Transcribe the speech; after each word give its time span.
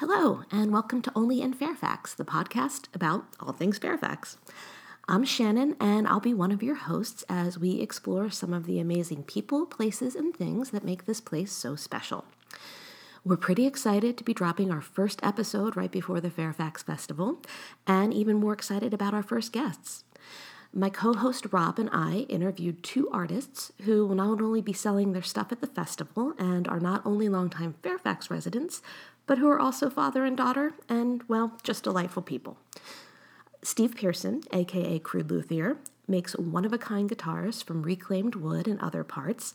Hello, 0.00 0.44
and 0.52 0.72
welcome 0.72 1.02
to 1.02 1.12
Only 1.16 1.42
in 1.42 1.52
Fairfax, 1.52 2.14
the 2.14 2.24
podcast 2.24 2.84
about 2.94 3.24
all 3.40 3.52
things 3.52 3.78
Fairfax. 3.78 4.38
I'm 5.08 5.24
Shannon, 5.24 5.74
and 5.80 6.06
I'll 6.06 6.20
be 6.20 6.32
one 6.32 6.52
of 6.52 6.62
your 6.62 6.76
hosts 6.76 7.24
as 7.28 7.58
we 7.58 7.80
explore 7.80 8.30
some 8.30 8.54
of 8.54 8.66
the 8.66 8.78
amazing 8.78 9.24
people, 9.24 9.66
places, 9.66 10.14
and 10.14 10.32
things 10.32 10.70
that 10.70 10.84
make 10.84 11.06
this 11.06 11.20
place 11.20 11.50
so 11.50 11.74
special. 11.74 12.26
We're 13.24 13.36
pretty 13.36 13.66
excited 13.66 14.16
to 14.16 14.22
be 14.22 14.32
dropping 14.32 14.70
our 14.70 14.80
first 14.80 15.18
episode 15.24 15.76
right 15.76 15.90
before 15.90 16.20
the 16.20 16.30
Fairfax 16.30 16.84
Festival, 16.84 17.40
and 17.84 18.14
even 18.14 18.36
more 18.36 18.52
excited 18.52 18.94
about 18.94 19.14
our 19.14 19.24
first 19.24 19.50
guests. 19.52 20.04
My 20.72 20.90
co 20.90 21.12
host 21.14 21.48
Rob 21.50 21.80
and 21.80 21.90
I 21.92 22.26
interviewed 22.28 22.84
two 22.84 23.08
artists 23.10 23.72
who 23.82 24.06
will 24.06 24.14
not 24.14 24.40
only 24.40 24.60
be 24.60 24.72
selling 24.72 25.12
their 25.12 25.22
stuff 25.22 25.50
at 25.50 25.60
the 25.60 25.66
festival 25.66 26.34
and 26.38 26.68
are 26.68 26.78
not 26.78 27.04
only 27.04 27.28
longtime 27.28 27.74
Fairfax 27.82 28.30
residents, 28.30 28.80
but 29.28 29.38
who 29.38 29.48
are 29.48 29.60
also 29.60 29.88
father 29.88 30.24
and 30.24 30.36
daughter, 30.36 30.72
and, 30.88 31.22
well, 31.28 31.52
just 31.62 31.84
delightful 31.84 32.22
people. 32.22 32.56
Steve 33.62 33.94
Pierson, 33.94 34.42
aka 34.52 34.98
Crude 34.98 35.30
Luthier, 35.30 35.76
makes 36.08 36.34
one 36.36 36.64
of 36.64 36.72
a 36.72 36.78
kind 36.78 37.08
guitars 37.08 37.60
from 37.60 37.82
reclaimed 37.82 38.34
wood 38.34 38.66
and 38.66 38.80
other 38.80 39.04
parts, 39.04 39.52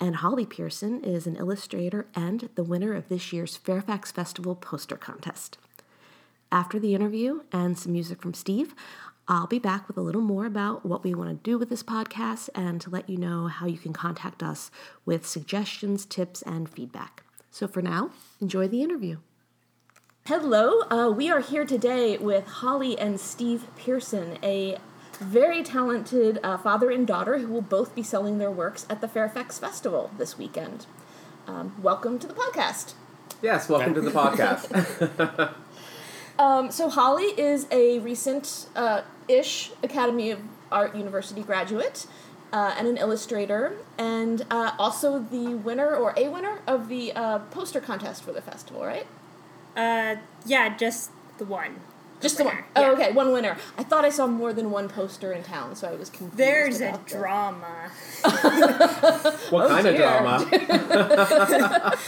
and 0.00 0.16
Holly 0.16 0.46
Pierson 0.46 1.04
is 1.04 1.26
an 1.26 1.36
illustrator 1.36 2.06
and 2.14 2.48
the 2.54 2.64
winner 2.64 2.94
of 2.94 3.08
this 3.08 3.32
year's 3.32 3.58
Fairfax 3.58 4.10
Festival 4.10 4.54
poster 4.56 4.96
contest. 4.96 5.58
After 6.50 6.78
the 6.78 6.94
interview 6.94 7.42
and 7.52 7.78
some 7.78 7.92
music 7.92 8.22
from 8.22 8.32
Steve, 8.32 8.74
I'll 9.28 9.46
be 9.46 9.58
back 9.58 9.86
with 9.86 9.98
a 9.98 10.00
little 10.00 10.22
more 10.22 10.46
about 10.46 10.86
what 10.86 11.04
we 11.04 11.14
want 11.14 11.30
to 11.30 11.50
do 11.50 11.58
with 11.58 11.68
this 11.68 11.82
podcast 11.82 12.48
and 12.54 12.80
to 12.80 12.90
let 12.90 13.08
you 13.10 13.18
know 13.18 13.48
how 13.48 13.66
you 13.66 13.78
can 13.78 13.92
contact 13.92 14.42
us 14.42 14.70
with 15.04 15.26
suggestions, 15.26 16.06
tips, 16.06 16.40
and 16.42 16.68
feedback. 16.68 17.22
So 17.50 17.66
for 17.66 17.82
now, 17.82 18.10
enjoy 18.40 18.68
the 18.68 18.82
interview. 18.82 19.18
Hello, 20.26 20.82
uh, 20.82 21.10
we 21.10 21.30
are 21.30 21.40
here 21.40 21.64
today 21.64 22.16
with 22.16 22.46
Holly 22.46 22.96
and 22.96 23.18
Steve 23.18 23.66
Pierson, 23.76 24.38
a 24.42 24.78
very 25.18 25.64
talented 25.64 26.38
uh, 26.44 26.56
father 26.56 26.90
and 26.90 27.06
daughter 27.06 27.38
who 27.38 27.48
will 27.48 27.60
both 27.60 27.94
be 27.94 28.04
selling 28.04 28.38
their 28.38 28.50
works 28.52 28.86
at 28.88 29.00
the 29.00 29.08
Fairfax 29.08 29.58
Festival 29.58 30.12
this 30.16 30.38
weekend. 30.38 30.86
Um, 31.48 31.74
welcome 31.82 32.20
to 32.20 32.28
the 32.28 32.34
podcast. 32.34 32.94
Yes, 33.42 33.68
welcome 33.68 33.94
to 33.94 34.00
the 34.00 34.12
podcast. 34.12 35.54
Um, 36.40 36.70
so 36.70 36.88
Holly 36.88 37.38
is 37.38 37.66
a 37.70 37.98
recent 37.98 38.66
uh, 38.74 39.02
ish 39.28 39.72
Academy 39.82 40.30
of 40.30 40.40
Art 40.72 40.96
University 40.96 41.42
graduate 41.42 42.06
uh, 42.52 42.74
and 42.76 42.86
an 42.88 42.96
illustrator, 42.96 43.76
and 43.98 44.44
uh, 44.50 44.72
also 44.78 45.20
the 45.20 45.54
winner 45.54 45.94
or 45.94 46.14
a 46.16 46.28
winner 46.28 46.60
of 46.66 46.88
the 46.88 47.12
uh, 47.12 47.38
poster 47.50 47.80
contest 47.80 48.22
for 48.22 48.32
the 48.32 48.42
festival, 48.42 48.84
right? 48.84 49.06
Uh, 49.76 50.16
yeah, 50.44 50.76
just 50.76 51.10
the 51.38 51.44
one. 51.44 51.80
Just 52.20 52.36
the 52.36 52.44
one. 52.44 52.54
winner, 52.56 52.66
Oh, 52.76 52.80
yeah. 52.82 52.90
okay, 52.90 53.12
one 53.12 53.32
winner. 53.32 53.56
I 53.78 53.82
thought 53.82 54.04
I 54.04 54.10
saw 54.10 54.26
more 54.26 54.52
than 54.52 54.70
one 54.70 54.88
poster 54.88 55.32
in 55.32 55.42
town, 55.42 55.74
so 55.74 55.88
I 55.88 55.94
was 55.94 56.10
confused. 56.10 56.36
There's 56.36 56.80
a 56.80 56.90
about 56.90 57.06
drama. 57.06 57.90
what 59.50 59.68
kind 59.68 59.86
of 59.86 59.96
drama? 59.96 61.96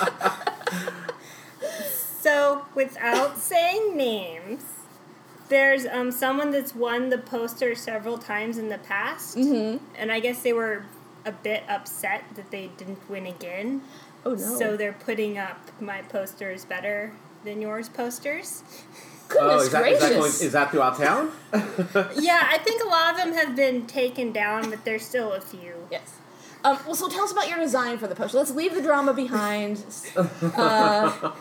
So, 2.21 2.67
without 2.77 3.37
saying 3.39 3.97
names, 3.97 4.63
there's 5.53 5.87
um 5.87 6.11
someone 6.11 6.51
that's 6.51 6.75
won 6.75 7.11
the 7.11 7.19
poster 7.19 7.75
several 7.75 8.19
times 8.19 8.59
in 8.59 8.69
the 8.69 8.79
past, 8.79 9.37
mm-hmm. 9.37 9.85
and 9.95 10.11
I 10.11 10.19
guess 10.19 10.43
they 10.43 10.53
were 10.53 10.85
a 11.25 11.33
bit 11.33 11.63
upset 11.69 12.25
that 12.35 12.51
they 12.51 12.71
didn't 12.77 13.09
win 13.09 13.27
again. 13.27 13.83
Oh 14.25 14.31
no! 14.31 14.37
So 14.37 14.77
they're 14.77 14.93
putting 14.93 15.39
up 15.39 15.71
my 15.81 16.03
posters 16.03 16.65
better 16.65 17.13
than 17.45 17.61
yours 17.61 17.89
posters. 17.89 18.65
Goodness 19.29 19.53
oh, 19.53 19.61
is 19.61 19.71
that, 19.73 19.87
is, 19.87 20.01
that 20.01 20.09
going, 20.09 20.21
gracious! 20.21 20.43
is 20.43 20.53
that 20.53 20.71
throughout 20.71 20.97
town? 20.97 21.31
yeah, 22.21 22.49
I 22.51 22.59
think 22.59 22.83
a 22.83 22.89
lot 22.89 23.13
of 23.13 23.17
them 23.19 23.33
have 23.33 23.57
been 23.57 23.87
taken 23.87 24.33
down, 24.33 24.69
but 24.69 24.85
there's 24.85 25.05
still 25.05 25.33
a 25.33 25.41
few. 25.41 25.87
yes. 25.91 26.19
Um, 26.65 26.79
well, 26.87 26.95
so 26.95 27.09
tell 27.09 27.25
us 27.25 27.33
about 27.33 27.49
your 27.49 27.59
design 27.59 27.99
for 27.99 28.07
the 28.07 28.15
poster. 28.15 28.39
Let's 28.39 28.53
leave 28.53 28.75
the 28.75 28.83
drama 28.83 29.13
behind. 29.13 29.85
Uh, 30.55 31.33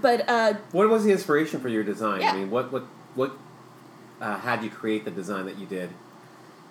but 0.00 0.28
uh, 0.28 0.54
What 0.70 0.88
was 0.88 1.04
the 1.04 1.10
inspiration 1.10 1.60
for 1.60 1.68
your 1.68 1.82
design? 1.82 2.20
Yeah. 2.20 2.32
I 2.32 2.36
mean, 2.36 2.50
what 2.50 2.70
what 2.70 2.86
what 3.14 3.32
uh, 4.20 4.38
had 4.38 4.62
you 4.62 4.70
create 4.70 5.04
the 5.04 5.10
design 5.10 5.46
that 5.46 5.58
you 5.58 5.66
did? 5.66 5.90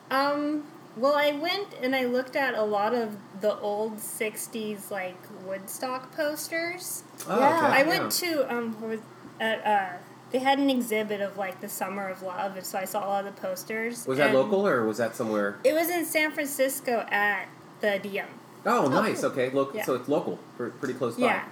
Um, 0.10 0.64
well, 0.98 1.16
I 1.16 1.32
went 1.32 1.74
and 1.82 1.96
I 1.96 2.06
looked 2.06 2.36
at 2.36 2.54
a 2.54 2.64
lot 2.64 2.94
of 2.94 3.16
the 3.40 3.58
old 3.60 3.98
'60s 3.98 4.92
like 4.92 5.18
Woodstock 5.46 6.16
posters. 6.16 7.04
Oh, 7.30 7.40
Yeah. 7.40 7.58
okay, 7.58 7.66
I 7.68 7.82
yeah. 7.84 7.88
went 7.88 8.12
to 8.14 8.54
um 8.54 9.00
at 9.40 9.66
uh 9.66 9.98
they 10.32 10.40
had 10.40 10.60
an 10.60 10.70
exhibit 10.70 11.20
of 11.22 11.38
like 11.38 11.60
the 11.62 11.68
Summer 11.70 12.08
of 12.08 12.22
Love, 12.22 12.56
and 12.56 12.66
so 12.66 12.78
I 12.78 12.86
saw 12.86 13.06
a 13.06 13.08
lot 13.08 13.26
of 13.26 13.36
the 13.36 13.42
posters. 13.42 14.08
Was 14.08 14.18
that 14.18 14.34
local 14.34 14.66
or 14.68 14.86
was 14.86 14.98
that 14.98 15.16
somewhere? 15.16 15.58
It 15.64 15.74
was 15.74 15.90
in 15.90 16.06
San 16.06 16.32
Francisco 16.32 17.06
at 17.12 17.48
the 17.82 18.00
DM. 18.02 18.26
Oh, 18.66 18.88
nice. 18.88 19.24
Okay, 19.24 19.50
local. 19.50 19.76
Yeah. 19.76 19.86
So 19.86 19.96
it's 19.96 20.08
local, 20.08 20.38
pretty 20.58 20.94
close 20.94 21.16
by. 21.16 21.26
Yeah. 21.26 21.44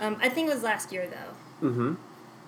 Um, 0.00 0.16
I 0.22 0.28
think 0.28 0.48
it 0.48 0.54
was 0.54 0.62
last 0.62 0.90
year 0.92 1.06
though. 1.06 1.68
Mm-hmm. 1.68 1.94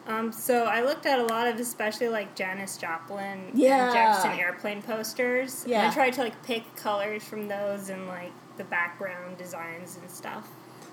Um, 0.07 0.33
so 0.33 0.65
I 0.65 0.83
looked 0.83 1.07
at 1.07 1.19
a 1.19 1.25
lot 1.25 1.47
of, 1.47 1.59
especially 1.59 2.09
like 2.09 2.35
Janis 2.35 2.77
Joplin 2.77 3.51
Yeah. 3.55 3.87
and 3.87 3.95
Jefferson 3.95 4.39
Airplane 4.39 4.83
posters. 4.83 5.65
Yeah. 5.67 5.81
And 5.83 5.91
I 5.91 5.95
tried 5.95 6.13
to 6.15 6.21
like 6.23 6.43
pick 6.43 6.77
colors 6.77 7.25
from 7.25 7.49
those 7.49 7.89
and 7.89 8.07
like 8.07 8.33
the 8.59 8.65
background 8.65 9.39
designs 9.39 9.97
and 10.01 10.11
stuff. 10.11 10.49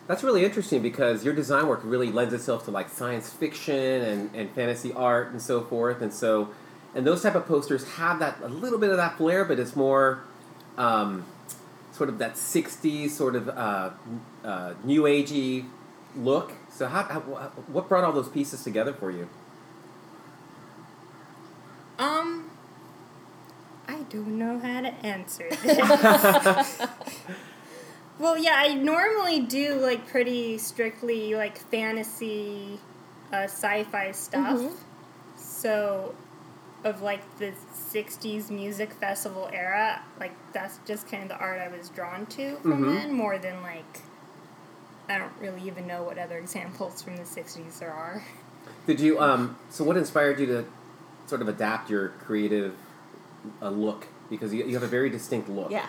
That's 0.07 0.23
really 0.23 0.43
interesting 0.45 0.81
because 0.81 1.23
your 1.23 1.33
design 1.33 1.67
work 1.67 1.81
really 1.83 2.11
lends 2.11 2.33
itself 2.33 2.65
to 2.65 2.71
like 2.71 2.89
science 2.89 3.29
fiction 3.31 3.75
and, 4.01 4.35
and 4.35 4.49
fantasy 4.51 4.91
art 4.93 5.29
and 5.31 5.41
so 5.41 5.61
forth, 5.61 6.01
and 6.01 6.13
so 6.13 6.49
and 6.95 7.05
those 7.05 7.21
type 7.21 7.35
of 7.35 7.45
posters 7.45 7.87
have 7.93 8.19
that 8.19 8.39
a 8.41 8.47
little 8.47 8.79
bit 8.79 8.89
of 8.89 8.97
that 8.97 9.17
flair, 9.17 9.45
but 9.45 9.59
it's 9.59 9.75
more 9.75 10.23
um, 10.77 11.25
sort 11.91 12.09
of 12.09 12.17
that 12.17 12.33
'60s 12.33 13.11
sort 13.11 13.35
of 13.35 13.47
uh, 13.49 13.91
uh, 14.43 14.73
new 14.83 15.03
agey 15.03 15.65
look. 16.15 16.53
So 16.81 16.87
how, 16.87 17.03
how 17.03 17.19
what 17.67 17.87
brought 17.87 18.03
all 18.03 18.11
those 18.11 18.27
pieces 18.27 18.63
together 18.63 18.91
for 18.91 19.11
you? 19.11 19.29
Um, 21.99 22.49
I 23.87 24.01
don't 24.09 24.39
know 24.39 24.57
how 24.57 24.81
to 24.81 24.87
answer 25.05 25.47
this. 25.61 26.81
well, 28.17 28.35
yeah, 28.35 28.55
I 28.55 28.73
normally 28.73 29.41
do 29.41 29.75
like 29.75 30.07
pretty 30.07 30.57
strictly 30.57 31.35
like 31.35 31.59
fantasy, 31.69 32.79
uh, 33.31 33.43
sci-fi 33.43 34.11
stuff. 34.11 34.57
Mhm. 34.59 34.73
So, 35.35 36.15
of 36.83 37.03
like 37.03 37.21
the 37.37 37.53
'60s 37.91 38.49
music 38.49 38.91
festival 38.93 39.51
era, 39.53 40.01
like 40.19 40.33
that's 40.51 40.79
just 40.87 41.07
kind 41.07 41.21
of 41.21 41.29
the 41.29 41.37
art 41.37 41.59
I 41.59 41.67
was 41.67 41.89
drawn 41.89 42.25
to 42.37 42.55
from 42.55 42.85
Mhm. 42.85 42.95
then, 42.95 43.13
more 43.13 43.37
than 43.37 43.61
like. 43.61 44.01
I 45.09 45.17
don't 45.17 45.33
really 45.39 45.61
even 45.67 45.87
know 45.87 46.03
what 46.03 46.17
other 46.17 46.37
examples 46.37 47.01
from 47.01 47.17
the 47.17 47.23
'60s 47.23 47.79
there 47.79 47.91
are. 47.91 48.23
Did 48.87 48.99
you 48.99 49.19
um? 49.19 49.57
So 49.69 49.83
what 49.83 49.97
inspired 49.97 50.39
you 50.39 50.45
to 50.47 50.65
sort 51.27 51.41
of 51.41 51.47
adapt 51.47 51.89
your 51.89 52.09
creative 52.09 52.75
uh, 53.61 53.69
look 53.69 54.07
because 54.29 54.53
you, 54.53 54.65
you 54.65 54.73
have 54.73 54.83
a 54.83 54.87
very 54.87 55.09
distinct 55.09 55.49
look. 55.49 55.71
yeah. 55.71 55.87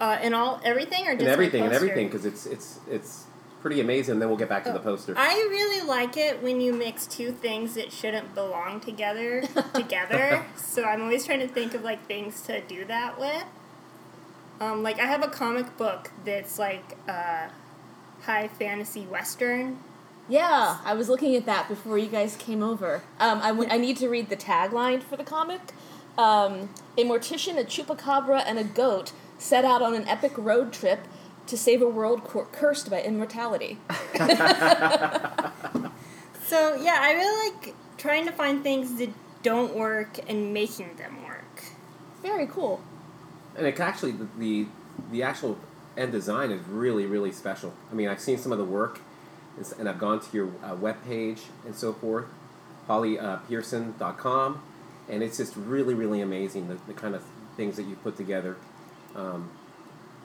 Uh, 0.00 0.18
in 0.20 0.34
all 0.34 0.60
everything 0.64 1.06
or 1.06 1.12
just 1.12 1.20
and 1.20 1.28
everything 1.28 1.62
and 1.62 1.72
everything 1.72 2.08
because 2.08 2.24
it's 2.26 2.44
it's 2.46 2.80
it's 2.90 3.26
pretty 3.60 3.80
amazing. 3.80 4.18
Then 4.18 4.28
we'll 4.28 4.36
get 4.38 4.48
back 4.48 4.64
to 4.64 4.72
the 4.72 4.80
poster. 4.80 5.14
I 5.16 5.34
really 5.48 5.86
like 5.86 6.16
it 6.16 6.42
when 6.42 6.60
you 6.60 6.72
mix 6.72 7.06
two 7.06 7.30
things 7.30 7.74
that 7.74 7.92
shouldn't 7.92 8.34
belong 8.34 8.80
together 8.80 9.42
together. 9.74 10.44
So 10.56 10.82
I'm 10.84 11.02
always 11.02 11.24
trying 11.24 11.38
to 11.40 11.46
think 11.46 11.74
of 11.74 11.84
like 11.84 12.04
things 12.06 12.42
to 12.42 12.60
do 12.62 12.84
that 12.86 13.18
with. 13.20 13.44
Um, 14.60 14.82
like 14.82 15.00
I 15.00 15.06
have 15.06 15.22
a 15.24 15.28
comic 15.28 15.76
book 15.76 16.10
that's 16.24 16.58
like 16.58 16.96
uh, 17.08 17.48
high 18.22 18.48
fantasy 18.48 19.02
western. 19.02 19.78
Yeah, 20.28 20.78
I 20.84 20.94
was 20.94 21.08
looking 21.08 21.34
at 21.34 21.46
that 21.46 21.68
before 21.68 21.98
you 21.98 22.06
guys 22.06 22.36
came 22.36 22.62
over. 22.62 23.02
Um, 23.18 23.40
I, 23.42 23.48
w- 23.48 23.68
I 23.70 23.76
need 23.78 23.96
to 23.98 24.08
read 24.08 24.28
the 24.28 24.36
tagline 24.36 25.02
for 25.02 25.16
the 25.16 25.24
comic. 25.24 25.60
Um, 26.16 26.68
a 26.96 27.04
mortician, 27.04 27.58
a 27.58 27.64
chupacabra, 27.64 28.44
and 28.46 28.58
a 28.58 28.64
goat 28.64 29.12
set 29.38 29.64
out 29.64 29.82
on 29.82 29.94
an 29.94 30.06
epic 30.06 30.32
road 30.36 30.72
trip 30.72 31.00
to 31.48 31.56
save 31.56 31.82
a 31.82 31.88
world 31.88 32.22
cur- 32.24 32.46
cursed 32.52 32.88
by 32.88 33.02
immortality. 33.02 33.78
So 36.46 36.74
yeah, 36.76 36.98
I 37.00 37.12
really 37.12 37.50
like 37.50 37.74
trying 37.96 38.26
to 38.26 38.32
find 38.32 38.62
things 38.62 38.96
that 38.98 39.08
don't 39.42 39.74
work 39.74 40.18
and 40.28 40.52
making 40.52 40.96
them 40.96 41.24
work. 41.24 41.62
Very 42.20 42.46
cool. 42.46 42.82
And 43.56 43.66
it 43.66 43.78
actually 43.80 44.12
the, 44.12 44.28
the 44.38 44.66
the 45.10 45.22
actual 45.22 45.58
end 45.96 46.12
design 46.12 46.50
is 46.50 46.66
really 46.66 47.06
really 47.06 47.32
special. 47.32 47.72
I 47.90 47.94
mean, 47.94 48.08
I've 48.08 48.20
seen 48.20 48.38
some 48.38 48.52
of 48.52 48.58
the 48.58 48.64
work, 48.64 49.00
and, 49.78 49.88
I've 49.88 49.98
gone 49.98 50.20
to 50.20 50.36
your 50.36 50.48
uh, 50.62 50.74
webpage 50.74 51.40
and 51.64 51.74
so 51.74 51.92
forth, 51.92 52.26
hollypierson.com, 52.88 54.62
and 55.08 55.22
it's 55.22 55.36
just 55.36 55.56
really 55.56 55.94
really 55.94 56.20
amazing 56.20 56.68
the, 56.68 56.78
the 56.86 56.94
kind 56.94 57.14
of 57.14 57.22
things 57.56 57.76
that 57.76 57.84
you 57.84 57.96
put 57.96 58.16
together. 58.16 58.56
Um, 59.14 59.50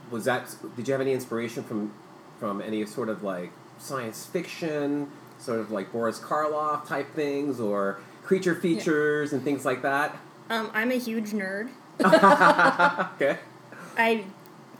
was 0.09 0.25
that 0.25 0.55
did 0.75 0.87
you 0.87 0.93
have 0.93 1.01
any 1.01 1.13
inspiration 1.13 1.63
from 1.63 1.93
from 2.39 2.61
any 2.61 2.85
sort 2.85 3.09
of 3.09 3.23
like 3.23 3.51
science 3.77 4.25
fiction, 4.25 5.11
sort 5.39 5.59
of 5.59 5.71
like 5.71 5.91
Boris 5.91 6.19
Karloff 6.19 6.87
type 6.87 7.13
things, 7.13 7.59
or 7.59 7.99
creature 8.23 8.55
features 8.55 9.33
and 9.33 9.43
things 9.43 9.65
like 9.65 9.81
that? 9.81 10.17
Um, 10.49 10.71
I'm 10.73 10.91
a 10.91 10.97
huge 10.97 11.31
nerd. 11.31 11.69
Okay. 13.15 13.37
I 13.97 14.25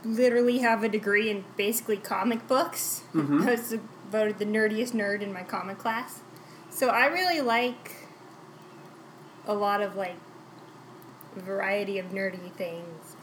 literally 0.03 0.59
have 0.59 0.83
a 0.83 0.89
degree 0.89 1.29
in 1.29 1.43
basically 1.55 1.97
comic 1.97 2.47
books. 2.47 3.03
I 3.15 3.51
was 3.51 3.75
voted 4.11 4.37
the 4.37 4.45
nerdiest 4.45 4.93
nerd 4.93 5.21
in 5.21 5.33
my 5.33 5.43
comic 5.43 5.77
class. 5.79 6.21
So 6.69 6.89
I 6.89 7.07
really 7.07 7.41
like 7.41 7.95
a 9.47 9.53
lot 9.53 9.81
of 9.81 9.95
like 9.95 10.17
variety 11.35 11.97
of 11.97 12.07
nerdy 12.07 12.51
things. 12.53 13.15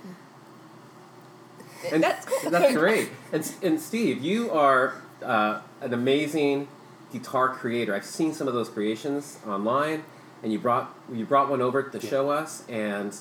And 1.92 2.02
That's 2.02 2.26
cool. 2.26 2.50
That's 2.50 2.74
great. 2.76 3.10
And, 3.32 3.52
and 3.62 3.80
Steve, 3.80 4.22
you 4.22 4.50
are 4.50 4.94
uh, 5.22 5.60
an 5.80 5.92
amazing 5.92 6.68
guitar 7.12 7.48
creator. 7.48 7.94
I've 7.94 8.04
seen 8.04 8.32
some 8.32 8.48
of 8.48 8.54
those 8.54 8.68
creations 8.68 9.38
online, 9.46 10.04
and 10.42 10.52
you 10.52 10.58
brought 10.58 10.94
you 11.12 11.24
brought 11.24 11.48
one 11.48 11.60
over 11.60 11.82
to 11.82 12.00
show 12.00 12.30
us. 12.30 12.64
And 12.68 13.14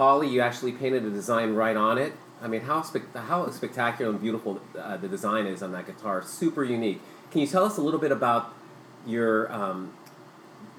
Holly, 0.00 0.28
you 0.28 0.40
actually 0.40 0.72
painted 0.72 1.04
a 1.04 1.10
design 1.10 1.52
right 1.54 1.76
on 1.76 1.98
it. 1.98 2.14
I 2.40 2.48
mean, 2.48 2.62
how 2.62 2.80
spec- 2.80 3.14
how 3.14 3.50
spectacular 3.50 4.10
and 4.10 4.18
beautiful 4.18 4.58
uh, 4.78 4.96
the 4.96 5.08
design 5.08 5.44
is 5.46 5.62
on 5.62 5.72
that 5.72 5.84
guitar. 5.84 6.22
Super 6.22 6.64
unique. 6.64 7.02
Can 7.30 7.42
you 7.42 7.46
tell 7.46 7.64
us 7.66 7.76
a 7.76 7.82
little 7.82 8.00
bit 8.00 8.10
about 8.10 8.54
your 9.06 9.52
um, 9.52 9.92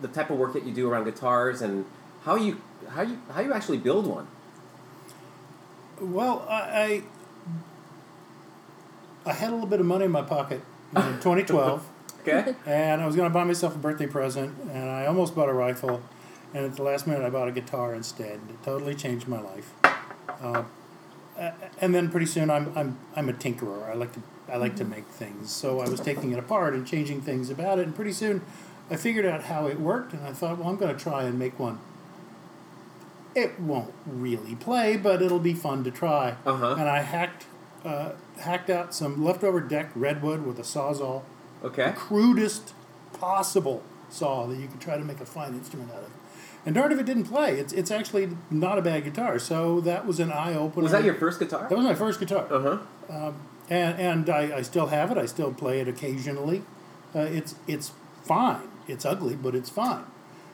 the 0.01 0.07
type 0.07 0.31
of 0.31 0.39
work 0.39 0.53
that 0.53 0.63
you 0.65 0.73
do 0.73 0.89
around 0.89 1.03
guitars 1.03 1.61
and 1.61 1.85
how 2.23 2.35
you 2.35 2.59
how 2.89 3.03
you 3.03 3.21
how 3.31 3.41
you 3.41 3.53
actually 3.53 3.77
build 3.77 4.07
one? 4.07 4.25
Well, 6.01 6.43
I, 6.49 7.03
I 9.25 9.29
I 9.29 9.33
had 9.33 9.49
a 9.51 9.53
little 9.53 9.67
bit 9.69 9.79
of 9.79 9.85
money 9.85 10.05
in 10.05 10.11
my 10.11 10.23
pocket 10.23 10.63
in 10.95 11.01
2012, 11.21 11.87
Okay. 12.21 12.55
and 12.65 13.03
I 13.03 13.05
was 13.05 13.15
going 13.15 13.29
to 13.29 13.33
buy 13.33 13.43
myself 13.43 13.75
a 13.75 13.77
birthday 13.77 14.07
present, 14.07 14.57
and 14.71 14.89
I 14.89 15.05
almost 15.05 15.35
bought 15.35 15.47
a 15.47 15.53
rifle, 15.53 16.01
and 16.53 16.65
at 16.65 16.75
the 16.75 16.83
last 16.83 17.07
minute 17.07 17.23
I 17.23 17.29
bought 17.29 17.47
a 17.47 17.51
guitar 17.51 17.93
instead. 17.93 18.39
It 18.49 18.63
totally 18.63 18.95
changed 18.95 19.27
my 19.27 19.39
life. 19.41 19.71
Uh, 20.41 20.63
and 21.79 21.95
then 21.95 22.09
pretty 22.09 22.25
soon 22.25 22.49
I'm 22.49 22.71
I'm 22.75 22.97
I'm 23.15 23.29
a 23.29 23.33
tinkerer. 23.33 23.89
I 23.89 23.93
like 23.93 24.13
to 24.13 24.21
I 24.51 24.57
like 24.57 24.75
to 24.77 24.85
make 24.85 25.05
things. 25.07 25.51
So 25.51 25.79
I 25.79 25.89
was 25.89 25.99
taking 25.99 26.31
it 26.31 26.39
apart 26.39 26.73
and 26.73 26.85
changing 26.85 27.21
things 27.21 27.49
about 27.49 27.79
it, 27.79 27.85
and 27.85 27.95
pretty 27.95 28.13
soon 28.13 28.41
I 28.89 28.97
figured 28.97 29.25
out 29.25 29.43
how 29.43 29.67
it 29.67 29.79
worked, 29.79 30.13
and 30.13 30.23
I 30.25 30.33
thought, 30.33 30.57
well, 30.57 30.67
I'm 30.67 30.75
going 30.75 30.95
to 30.95 31.01
try 31.01 31.23
and 31.23 31.39
make 31.39 31.57
one. 31.57 31.79
It 33.33 33.57
won't 33.59 33.93
really 34.05 34.55
play, 34.55 34.97
but 34.97 35.21
it'll 35.21 35.39
be 35.39 35.53
fun 35.53 35.85
to 35.85 35.91
try. 35.91 36.35
Uh-huh. 36.45 36.75
And 36.77 36.89
I 36.89 36.99
hacked 36.99 37.45
uh, 37.85 38.11
hacked 38.39 38.69
out 38.69 38.93
some 38.93 39.23
leftover 39.23 39.61
deck 39.61 39.89
redwood 39.95 40.45
with 40.45 40.59
a 40.59 40.63
sawzall, 40.63 41.23
Okay. 41.63 41.93
crudest 41.95 42.73
possible 43.13 43.83
saw 44.09 44.45
that 44.47 44.57
you 44.57 44.67
could 44.67 44.81
try 44.81 44.97
to 44.97 45.03
make 45.03 45.21
a 45.21 45.25
fine 45.25 45.53
instrument 45.53 45.91
out 45.91 46.03
of. 46.03 46.11
And 46.65 46.75
darn 46.75 46.91
if 46.91 46.99
it 46.99 47.05
didn't 47.07 47.23
play. 47.25 47.59
It's 47.59 47.73
it's 47.73 47.89
actually 47.91 48.29
not 48.51 48.77
a 48.77 48.81
bad 48.83 49.03
guitar. 49.03 49.39
So 49.39 49.81
that 49.81 50.05
was 50.05 50.19
an 50.19 50.31
eye 50.31 50.53
opener. 50.53 50.83
Was 50.83 50.91
that 50.91 51.03
your 51.03 51.15
first 51.15 51.39
guitar? 51.39 51.67
That 51.67 51.75
was 51.77 51.85
my 51.85 51.95
first 51.95 52.19
guitar, 52.19 52.45
Uh 52.51 52.77
huh. 53.09 53.31
and 53.69 53.99
and 53.99 54.29
I, 54.29 54.57
I 54.57 54.61
still 54.61 54.87
have 54.87 55.11
it. 55.11 55.17
I 55.17 55.25
still 55.25 55.51
play 55.53 55.79
it 55.79 55.87
occasionally. 55.87 56.61
Uh, 57.15 57.19
it's 57.21 57.55
it's 57.67 57.91
fine. 58.23 58.67
It's 58.87 59.05
ugly, 59.05 59.35
but 59.35 59.55
it's 59.55 59.69
fine. 59.69 60.03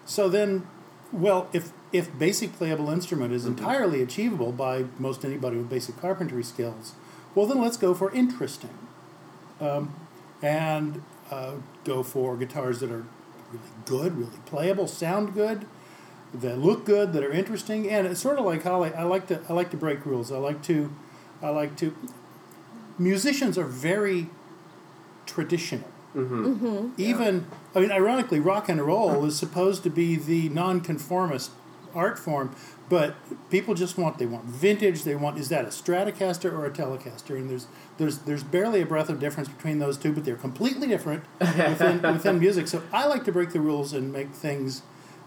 So 0.05 0.29
then, 0.29 0.65
well, 1.11 1.49
if 1.51 1.71
if 1.91 2.17
basic 2.17 2.53
playable 2.53 2.89
instrument 2.89 3.33
is 3.33 3.45
entirely 3.45 4.01
achievable 4.01 4.51
by 4.53 4.85
most 4.99 5.25
anybody 5.25 5.57
with 5.57 5.69
basic 5.69 5.99
carpentry 5.99 6.43
skills, 6.43 6.93
well 7.35 7.45
then 7.47 7.59
let's 7.61 7.77
go 7.77 7.93
for 7.93 8.11
interesting, 8.13 8.77
um, 9.59 9.93
and 10.41 11.01
uh, 11.31 11.53
go 11.83 12.01
for 12.03 12.37
guitars 12.37 12.79
that 12.79 12.91
are 12.91 13.05
really 13.51 13.65
good, 13.85 14.17
really 14.17 14.39
playable, 14.45 14.87
sound 14.87 15.33
good, 15.33 15.65
that 16.33 16.59
look 16.59 16.85
good, 16.85 17.13
that 17.13 17.23
are 17.23 17.31
interesting, 17.31 17.89
and 17.89 18.05
it's 18.05 18.19
sort 18.19 18.37
of 18.37 18.45
like 18.45 18.63
Holly. 18.63 18.93
I 18.93 19.03
like 19.03 19.27
to 19.27 19.41
I 19.49 19.53
like 19.53 19.71
to 19.71 19.77
break 19.77 20.05
rules. 20.05 20.31
I 20.31 20.37
like 20.37 20.61
to 20.63 20.93
I 21.41 21.49
like 21.49 21.75
to. 21.77 21.95
Musicians 22.97 23.57
are 23.57 23.65
very 23.65 24.29
traditional. 25.25 25.89
Mm-hmm. 26.15 26.45
Mm-hmm. 26.45 26.89
Even 26.97 27.47
I 27.75 27.79
mean, 27.79 27.91
ironically, 27.91 28.39
rock 28.39 28.69
and 28.69 28.81
roll 28.81 29.25
is 29.25 29.37
supposed 29.37 29.83
to 29.83 29.89
be 29.89 30.15
the 30.15 30.49
nonconformist 30.49 31.51
art 31.93 32.19
form, 32.19 32.55
but 32.89 33.15
people 33.49 33.73
just 33.73 33.97
want 33.97 34.17
they 34.17 34.25
want 34.25 34.45
vintage. 34.45 35.03
They 35.03 35.15
want 35.15 35.37
is 35.37 35.49
that 35.49 35.65
a 35.65 35.69
Stratocaster 35.69 36.51
or 36.51 36.65
a 36.65 36.71
Telecaster? 36.71 37.35
And 37.35 37.49
there's 37.49 37.67
there's 37.97 38.19
there's 38.19 38.43
barely 38.43 38.81
a 38.81 38.85
breath 38.85 39.09
of 39.09 39.19
difference 39.19 39.49
between 39.49 39.79
those 39.79 39.97
two, 39.97 40.11
but 40.11 40.25
they're 40.25 40.35
completely 40.35 40.87
different 40.87 41.23
within 41.39 42.01
within 42.01 42.39
music. 42.39 42.67
So 42.67 42.83
I 42.91 43.05
like 43.05 43.23
to 43.25 43.31
break 43.31 43.51
the 43.51 43.61
rules 43.61 43.93
and 43.93 44.11
make 44.11 44.31
things 44.31 44.81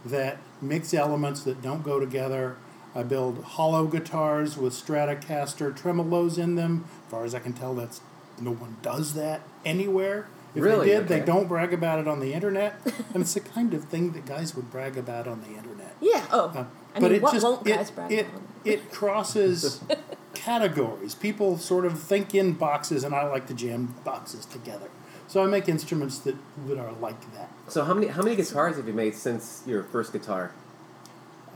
that 0.05 0.38
mix 0.61 0.94
elements 0.94 1.43
that 1.44 1.61
don't 1.62 1.82
go 1.82 2.00
together. 2.00 2.56
I 2.94 3.02
build 3.05 3.44
hollow 3.44 3.87
guitars 3.87 4.56
with 4.56 4.73
Stratocaster 4.73 5.76
tremolos 5.76 6.38
in 6.38 6.56
them. 6.56 6.85
As 7.06 7.11
far 7.11 7.25
as 7.25 7.35
I 7.35 7.38
can 7.38 7.52
tell, 7.52 7.75
that's 7.75 8.00
no 8.41 8.50
one 8.52 8.76
does 8.82 9.14
that 9.14 9.43
anywhere. 9.64 10.29
If 10.55 10.64
Really? 10.64 10.88
they 10.88 10.94
did, 10.97 11.08
they 11.08 11.20
don't 11.20 11.47
brag 11.47 11.73
about 11.73 12.00
it 12.00 12.08
on 12.08 12.19
the 12.19 12.32
internet, 12.35 12.81
and 13.14 13.23
it's 13.23 13.35
the 13.35 13.41
kind 13.41 13.73
of 13.73 13.85
thing 13.85 14.11
that 14.12 14.26
guys 14.26 14.56
would 14.56 14.69
brag 14.73 14.97
about 14.99 15.29
on 15.29 15.43
the 15.43 15.56
internet. 15.56 15.94
Yeah. 16.00 16.26
Oh. 16.32 16.47
Uh, 16.52 16.64
I 16.93 16.99
but 16.99 17.02
mean, 17.02 17.12
it 17.12 17.23
what 17.23 17.32
just 17.35 17.44
won't 17.47 17.64
it, 17.64 17.70
guys 17.76 17.91
brag 17.93 18.11
it, 18.11 18.26
about? 18.26 18.43
it 18.64 18.91
crosses 18.91 19.81
categories. 20.35 21.14
People 21.14 21.56
sort 21.56 21.85
of 21.85 22.00
think 22.00 22.35
in 22.35 22.55
boxes, 22.55 23.05
and 23.05 23.14
I 23.14 23.29
like 23.29 23.47
to 23.47 23.55
jam 23.55 23.94
boxes 24.05 24.44
together. 24.44 24.88
So 25.31 25.44
I 25.44 25.47
make 25.47 25.69
instruments 25.69 26.19
that, 26.21 26.35
that 26.67 26.77
are 26.77 26.91
like 26.94 27.21
that. 27.35 27.50
So 27.69 27.85
how 27.85 27.94
many 27.94 28.09
how 28.09 28.21
many 28.21 28.35
guitars 28.35 28.77
have 28.77 28.88
you 28.88 28.93
made 28.93 29.15
since 29.15 29.62
your 29.65 29.85
first 29.85 30.12
guitar? 30.12 30.50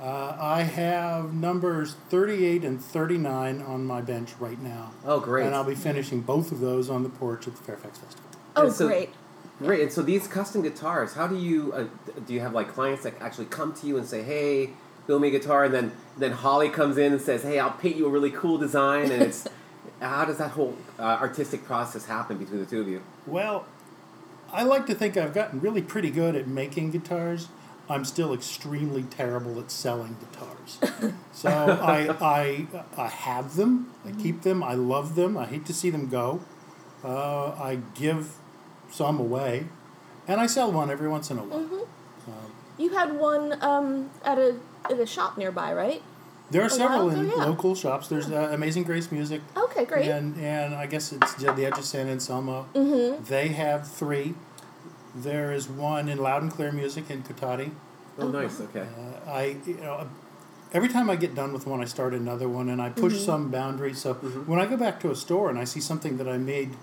Uh, 0.00 0.36
I 0.38 0.62
have 0.62 1.34
numbers 1.34 1.96
38 2.08 2.62
and 2.62 2.80
39 2.80 3.62
on 3.62 3.84
my 3.84 4.00
bench 4.00 4.30
right 4.38 4.60
now. 4.62 4.92
Oh, 5.04 5.18
great! 5.18 5.46
And 5.46 5.56
I'll 5.56 5.64
be 5.64 5.74
finishing 5.74 6.20
both 6.20 6.52
of 6.52 6.60
those 6.60 6.88
on 6.88 7.02
the 7.02 7.08
porch 7.08 7.48
at 7.48 7.56
the 7.56 7.62
Fairfax 7.64 7.98
Festival. 7.98 8.30
Oh, 8.54 8.70
so- 8.70 8.86
great. 8.86 9.10
Great. 9.58 9.82
And 9.82 9.92
so 9.92 10.02
these 10.02 10.28
custom 10.28 10.62
guitars, 10.62 11.14
how 11.14 11.26
do 11.26 11.36
you 11.36 11.72
uh, 11.72 11.86
do? 12.26 12.34
You 12.34 12.40
have 12.40 12.52
like 12.52 12.68
clients 12.68 13.02
that 13.02 13.14
actually 13.20 13.46
come 13.46 13.72
to 13.74 13.88
you 13.88 13.96
and 13.96 14.06
say, 14.06 14.22
"Hey, 14.22 14.70
build 15.08 15.20
me 15.20 15.28
a 15.28 15.30
guitar," 15.32 15.64
and 15.64 15.74
then 15.74 15.92
then 16.16 16.30
Holly 16.32 16.68
comes 16.68 16.96
in 16.96 17.12
and 17.12 17.20
says, 17.20 17.42
"Hey, 17.42 17.58
I'll 17.58 17.70
paint 17.72 17.96
you 17.96 18.06
a 18.06 18.10
really 18.10 18.30
cool 18.30 18.56
design." 18.56 19.10
And 19.10 19.22
it's 19.22 19.48
how 20.04 20.24
does 20.24 20.38
that 20.38 20.52
whole 20.52 20.76
uh, 20.98 21.02
artistic 21.02 21.64
process 21.64 22.06
happen 22.06 22.38
between 22.38 22.60
the 22.60 22.66
two 22.66 22.80
of 22.80 22.88
you? 22.88 23.02
Well, 23.26 23.66
I 24.52 24.62
like 24.62 24.86
to 24.86 24.94
think 24.94 25.16
I've 25.16 25.34
gotten 25.34 25.60
really 25.60 25.82
pretty 25.82 26.10
good 26.10 26.36
at 26.36 26.46
making 26.46 26.90
guitars. 26.90 27.48
I'm 27.88 28.04
still 28.04 28.32
extremely 28.32 29.02
terrible 29.02 29.58
at 29.60 29.70
selling 29.70 30.16
guitars. 30.20 31.14
so 31.32 31.50
I, 31.50 32.16
I, 32.20 32.66
I 32.96 33.08
have 33.08 33.56
them, 33.56 33.92
I 34.06 34.12
keep 34.12 34.42
them, 34.42 34.62
I 34.62 34.74
love 34.74 35.16
them, 35.16 35.36
I 35.36 35.46
hate 35.46 35.66
to 35.66 35.74
see 35.74 35.90
them 35.90 36.08
go. 36.08 36.40
Uh, 37.02 37.50
I 37.50 37.80
give 37.94 38.36
some 38.90 39.20
away, 39.20 39.66
and 40.26 40.40
I 40.40 40.46
sell 40.46 40.72
one 40.72 40.90
every 40.90 41.08
once 41.08 41.30
in 41.30 41.38
a 41.38 41.42
while. 41.42 41.86
You 42.78 42.90
had 42.90 43.12
one 43.18 43.62
um, 43.62 44.10
at 44.24 44.38
a 44.38 44.56
at 44.84 44.98
a 44.98 45.06
shop 45.06 45.38
nearby, 45.38 45.72
right? 45.72 46.02
There 46.54 46.62
are 46.62 46.66
A 46.66 46.70
several 46.70 47.06
while 47.06 47.18
in 47.18 47.26
ago, 47.26 47.34
yeah. 47.36 47.44
local 47.46 47.74
shops. 47.74 48.06
There's 48.06 48.30
uh, 48.30 48.50
Amazing 48.52 48.84
Grace 48.84 49.10
Music. 49.10 49.40
Okay, 49.56 49.84
great. 49.84 50.08
And 50.08 50.38
and 50.38 50.72
I 50.72 50.86
guess 50.86 51.12
it's 51.12 51.34
the 51.34 51.66
Edge 51.66 51.78
of 51.78 51.84
San 51.84 52.06
Anselmo. 52.08 52.68
Mm-hmm. 52.74 53.24
They 53.24 53.48
have 53.48 53.90
three. 53.90 54.34
There 55.16 55.50
is 55.52 55.68
one 55.68 56.08
in 56.08 56.18
Loud 56.18 56.42
and 56.42 56.52
Clear 56.52 56.70
Music 56.70 57.10
in 57.10 57.24
Cotati. 57.24 57.72
Oh, 58.20 58.28
nice. 58.28 58.60
Okay. 58.60 58.86
Uh, 58.86 59.28
I 59.28 59.56
you 59.66 59.78
know 59.78 60.08
every 60.72 60.88
time 60.88 61.10
I 61.10 61.16
get 61.16 61.34
done 61.34 61.52
with 61.52 61.66
one, 61.66 61.80
I 61.80 61.86
start 61.86 62.14
another 62.14 62.48
one, 62.48 62.68
and 62.68 62.80
I 62.80 62.90
push 62.90 63.18
some 63.18 63.50
boundary. 63.50 63.92
So 63.92 64.14
when 64.14 64.60
I 64.60 64.66
go 64.66 64.76
back 64.76 65.00
to 65.00 65.10
a 65.10 65.16
store 65.16 65.50
and 65.50 65.58
I 65.58 65.64
see 65.64 65.80
something 65.80 66.18
that 66.18 66.28
I 66.28 66.38
made 66.38 66.76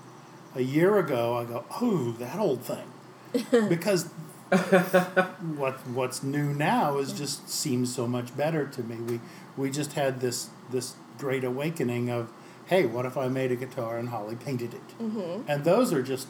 a 0.54 0.64
year 0.64 0.98
ago, 1.00 1.38
I 1.38 1.46
go, 1.46 1.64
"Oh, 1.80 2.12
that 2.20 2.38
old 2.38 2.62
thing," 2.62 2.88
because 3.70 4.10
what 5.56 5.76
what's 5.88 6.24
new 6.24 6.54
now 6.54 6.98
is 6.98 7.14
just 7.14 7.50
seems 7.50 7.96
so 7.96 8.06
much 8.06 8.36
better 8.36 8.68
to 8.68 8.84
me. 8.84 8.98
We 8.98 9.20
we 9.56 9.72
just 9.72 9.94
had 9.94 10.20
this 10.20 10.50
this 10.70 10.96
great 11.18 11.46
awakening 11.46 12.10
of, 12.10 12.30
hey, 12.66 12.86
what 12.86 13.06
if 13.06 13.16
I 13.16 13.30
made 13.30 13.54
a 13.54 13.56
guitar 13.56 13.98
and 13.98 14.10
Holly 14.10 14.36
painted 14.36 14.74
it? 14.74 14.88
Mm-hmm. 15.02 15.50
And 15.50 15.64
those 15.64 15.94
are 15.94 16.02
just, 16.02 16.28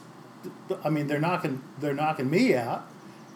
I 0.84 0.90
mean, 0.90 1.08
they're 1.08 1.18
knocking 1.18 1.64
they're 1.80 1.94
knocking 1.94 2.30
me 2.30 2.54
out, 2.54 2.86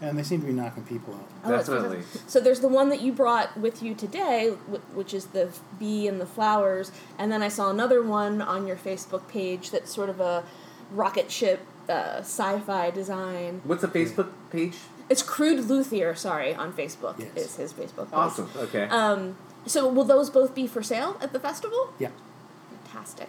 and 0.00 0.16
they 0.16 0.22
seem 0.22 0.40
to 0.42 0.46
be 0.46 0.52
knocking 0.52 0.84
people 0.84 1.14
out. 1.14 1.28
Oh, 1.44 1.50
Definitely. 1.50 1.96
fantastic. 1.96 2.30
So 2.30 2.38
there's 2.38 2.60
the 2.60 2.68
one 2.68 2.88
that 2.90 3.00
you 3.00 3.10
brought 3.12 3.56
with 3.56 3.82
you 3.82 3.92
today, 3.92 4.50
which 4.94 5.12
is 5.12 5.26
the 5.26 5.52
bee 5.80 6.06
and 6.06 6.20
the 6.20 6.26
flowers, 6.26 6.92
and 7.18 7.32
then 7.32 7.42
I 7.42 7.48
saw 7.48 7.70
another 7.70 8.02
one 8.02 8.40
on 8.40 8.68
your 8.68 8.76
Facebook 8.76 9.26
page 9.26 9.72
that's 9.72 9.92
sort 9.92 10.10
of 10.10 10.20
a 10.20 10.44
rocket 10.92 11.32
ship 11.32 11.66
uh, 11.88 12.18
sci-fi 12.20 12.90
design. 12.90 13.60
What's 13.64 13.82
the 13.82 13.88
Facebook 13.88 14.28
page? 14.50 14.74
It's 15.08 15.22
Crude 15.22 15.64
Luthier, 15.66 16.14
sorry, 16.16 16.54
on 16.54 16.72
Facebook 16.72 17.14
Yes. 17.18 17.36
is 17.36 17.56
his 17.56 17.72
Facebook 17.72 18.06
page. 18.06 18.14
Awesome. 18.14 18.50
Okay. 18.56 18.84
Um, 18.88 19.36
so 19.66 19.88
will 19.88 20.04
those 20.04 20.30
both 20.30 20.54
be 20.54 20.66
for 20.66 20.82
sale 20.82 21.16
at 21.20 21.32
the 21.32 21.38
festival? 21.40 21.92
Yeah. 21.98 22.08
Fantastic. 22.84 23.28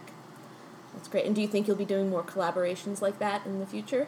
That's 0.95 1.07
great. 1.07 1.25
And 1.25 1.35
do 1.35 1.41
you 1.41 1.47
think 1.47 1.67
you'll 1.67 1.77
be 1.77 1.85
doing 1.85 2.09
more 2.09 2.23
collaborations 2.23 3.01
like 3.01 3.19
that 3.19 3.45
in 3.45 3.59
the 3.59 3.65
future? 3.67 4.07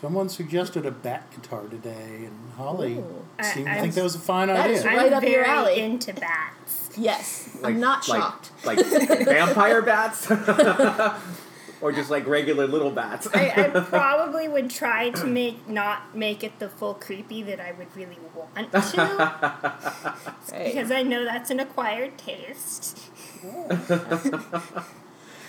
Someone 0.00 0.28
suggested 0.28 0.84
a 0.84 0.90
bat 0.90 1.30
guitar 1.34 1.62
today, 1.70 2.24
and 2.26 2.52
Holly 2.56 2.94
Ooh. 2.98 3.24
I- 3.38 3.42
seemed 3.44 3.66
to 3.66 3.72
I'm- 3.72 3.80
think 3.82 3.94
that 3.94 4.02
was 4.02 4.16
a 4.16 4.18
fine 4.18 4.48
That 4.48 4.58
idea. 4.66 4.76
is 4.78 4.84
I'm 4.84 4.96
Right 4.96 5.12
up 5.12 5.20
very 5.22 5.32
your 5.34 5.44
alley. 5.44 5.78
into 5.80 6.12
bats. 6.12 6.90
Yes. 6.96 7.56
Like, 7.62 7.74
I'm 7.74 7.80
not 7.80 8.06
like- 8.08 8.32
Like, 8.64 8.78
vampire 9.24 9.82
bats, 9.82 10.26
or 11.84 11.92
just 11.92 12.08
like 12.10 12.26
regular 12.26 12.66
little 12.66 12.90
bats. 12.90 13.28
I, 13.34 13.52
I 13.54 13.80
probably 13.80 14.48
would 14.48 14.70
try 14.70 15.10
to 15.10 15.26
make 15.26 15.68
not 15.68 16.16
make 16.16 16.42
it 16.42 16.58
the 16.58 16.70
full 16.70 16.94
creepy 16.94 17.42
that 17.42 17.60
I 17.60 17.72
would 17.72 17.94
really 17.94 18.16
want 18.34 18.72
to, 18.72 18.78
Right. 20.50 20.64
because 20.64 20.90
I 20.90 21.02
know 21.02 21.24
that's 21.26 21.50
an 21.50 21.60
acquired 21.60 22.16
taste. 22.16 22.98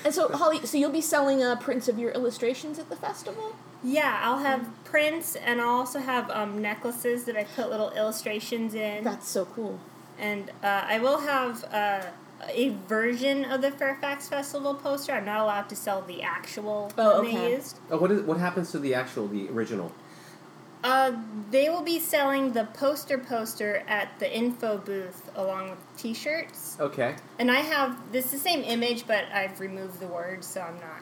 And 0.03 0.13
so, 0.13 0.27
Holly, 0.29 0.63
so 0.67 0.77
you'll 0.77 0.91
be 0.91 1.01
selling 1.01 1.41
uh, 1.41 1.55
prints 1.55 1.87
of 1.87 1.97
your 1.97 2.11
illustrations 2.11 2.77
at 2.77 2.89
the 2.89 2.95
festival? 2.95 3.55
Yeah, 3.83 4.19
I'll 4.21 4.37
have 4.37 4.67
prints, 4.83 5.35
and 5.35 5.59
I'll 5.59 5.69
also 5.79 5.97
have 5.97 6.29
um, 6.29 6.61
necklaces 6.61 7.23
that 7.23 7.35
I 7.35 7.43
put 7.43 7.71
little 7.71 7.89
illustrations 7.89 8.75
in, 8.75 9.03
That's 9.03 9.27
so 9.27 9.45
cool. 9.45 9.79
and 10.19 10.51
uh, 10.63 10.83
I 10.85 10.99
will 10.99 11.21
have 11.21 11.63
uh, 11.73 12.01
a 12.49 12.69
version 12.87 13.45
of 13.45 13.61
the 13.61 13.71
Fairfax 13.71 14.29
Festival 14.29 14.75
poster. 14.75 15.13
I'm 15.13 15.25
not 15.25 15.39
allowed 15.41 15.69
to 15.69 15.75
sell 15.75 16.01
the 16.01 16.21
actual 16.21 16.91
Oh, 16.97 17.17
one 17.21 17.27
okay. 17.27 17.37
they 17.37 17.51
used. 17.55 17.79
oh, 17.91 17.97
what 17.97 18.11
is 18.11 18.21
what 18.21 18.37
happens 18.37 18.71
to 18.71 18.79
the 18.79 18.93
actual, 18.93 19.27
the 19.27 19.49
original? 19.49 19.91
Uh, 20.83 21.13
they 21.49 21.67
will 21.69 21.81
be 21.81 21.99
selling 21.99 22.51
the 22.51 22.65
poster 22.65 23.17
poster 23.17 23.83
at 23.87 24.19
the 24.19 24.31
info 24.31 24.77
booth 24.77 25.31
along 25.35 25.71
with 25.71 25.79
T-shirts. 25.97 26.77
Okay. 26.79 27.15
And 27.39 27.49
I 27.49 27.61
have 27.61 28.11
this 28.11 28.25
is 28.25 28.31
the 28.31 28.37
same 28.37 28.61
image, 28.63 29.07
but 29.07 29.25
I've 29.33 29.59
removed 29.59 29.99
the 29.99 30.07
words, 30.07 30.45
so 30.45 30.61
I'm 30.61 30.75
not 30.75 31.01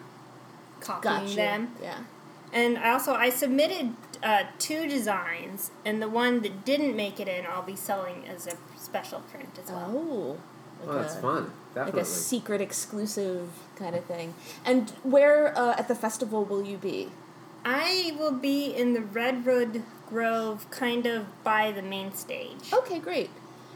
copying 0.80 1.24
Gotcha. 1.26 1.36
them. 1.36 1.72
Yeah. 1.82 1.98
And 2.54 2.78
I 2.78 2.92
also 2.92 3.14
I 3.14 3.30
submitted 3.30 3.94
uh, 4.22 4.44
two 4.58 4.88
designs, 4.88 5.72
and 5.84 6.02
the 6.02 6.08
one 6.08 6.42
that 6.44 6.64
didn't 6.64 6.96
make 6.96 7.20
it 7.20 7.28
in, 7.28 7.46
I'll 7.46 7.62
be 7.64 7.76
selling 7.76 8.26
as 8.26 8.48
a 8.48 8.56
special 8.78 9.20
print 9.22 9.50
as 9.62 9.70
well. 9.70 9.92
Oh. 9.94 10.38
Like 10.86 10.96
Oh, 10.96 11.00
that's 11.00 11.16
a, 11.16 11.22
fun. 11.22 11.52
Like 11.76 11.94
a 11.96 12.06
secret 12.06 12.62
exclusive 12.62 13.50
kind 13.76 13.96
of 13.96 14.06
thing. 14.06 14.34
And 14.64 14.90
where 15.04 15.58
uh, 15.58 15.76
at 15.78 15.88
the 15.88 15.96
festival 15.96 16.46
will 16.46 16.64
you 16.64 16.78
be? 16.78 17.10
I 17.66 18.16
will 18.20 18.34
be 18.34 18.66
in 18.66 18.94
the 18.94 19.02
Redwood 19.02 19.84
Grove, 20.10 20.70
kind 20.70 21.06
of 21.06 21.44
by 21.44 21.72
the 21.72 21.82
main 21.82 22.14
stage. 22.14 22.72
Okay, 22.74 23.00
great. 23.00 23.30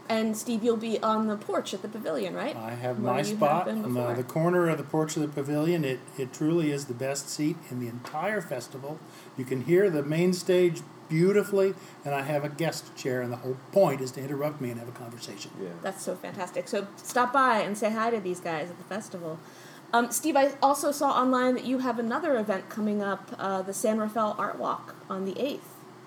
And 0.10 0.38
Steve, 0.38 0.64
you'll 0.64 0.78
be 0.78 1.00
on 1.02 1.28
the 1.28 1.36
porch 1.36 1.74
at 1.74 1.82
the 1.82 1.88
pavilion, 1.88 2.34
right? 2.34 2.56
I 2.56 2.72
have 2.72 3.00
Where 3.00 3.14
my 3.14 3.22
spot 3.24 3.66
been 3.66 3.84
on 3.84 3.94
the, 3.94 4.14
the 4.14 4.24
corner 4.24 4.70
of 4.70 4.78
the 4.78 4.84
porch 4.84 5.16
of 5.18 5.22
the 5.22 5.28
pavilion. 5.28 5.84
It, 5.84 6.00
it 6.18 6.32
truly 6.32 6.72
is 6.72 6.86
the 6.86 6.94
best 6.94 7.30
seat 7.30 7.58
in 7.70 7.80
the 7.80 7.88
entire 7.88 8.40
festival. 8.40 9.00
You 9.36 9.44
can 9.44 9.64
hear 9.64 9.90
the 9.90 10.04
main 10.04 10.32
stage 10.32 10.82
beautifully, 11.10 11.74
and 12.06 12.14
I 12.14 12.22
have 12.24 12.44
a 12.44 12.50
guest 12.50 12.96
chair, 12.96 13.22
and 13.22 13.32
the 13.32 13.38
whole 13.38 13.58
point 13.72 14.02
is 14.02 14.12
to 14.12 14.22
interrupt 14.22 14.60
me 14.62 14.70
and 14.70 14.80
have 14.80 14.90
a 14.90 14.94
conversation. 14.94 15.52
yeah. 15.62 15.70
That's 15.82 16.04
so 16.04 16.16
fantastic. 16.16 16.68
So 16.68 16.88
stop 16.98 17.34
by 17.34 17.60
and 17.60 17.78
say 17.78 17.92
hi 17.92 18.10
to 18.10 18.20
these 18.20 18.40
guys 18.40 18.70
at 18.70 18.78
the 18.78 18.84
festival. 18.84 19.40
Um, 19.94 20.12
Steve, 20.12 20.36
I 20.36 20.54
also 20.62 20.92
saw 20.92 21.12
online 21.12 21.56
that 21.56 21.66
you 21.66 21.80
have 21.80 21.98
another 21.98 22.38
event 22.38 22.68
coming 22.70 23.02
up, 23.02 23.34
uh, 23.40 23.62
the 23.62 23.74
San 23.74 23.98
Rafael 24.00 24.36
Art 24.38 24.60
Walk 24.60 24.96
on 25.10 25.24
the 25.24 25.32
8th. 25.34 25.60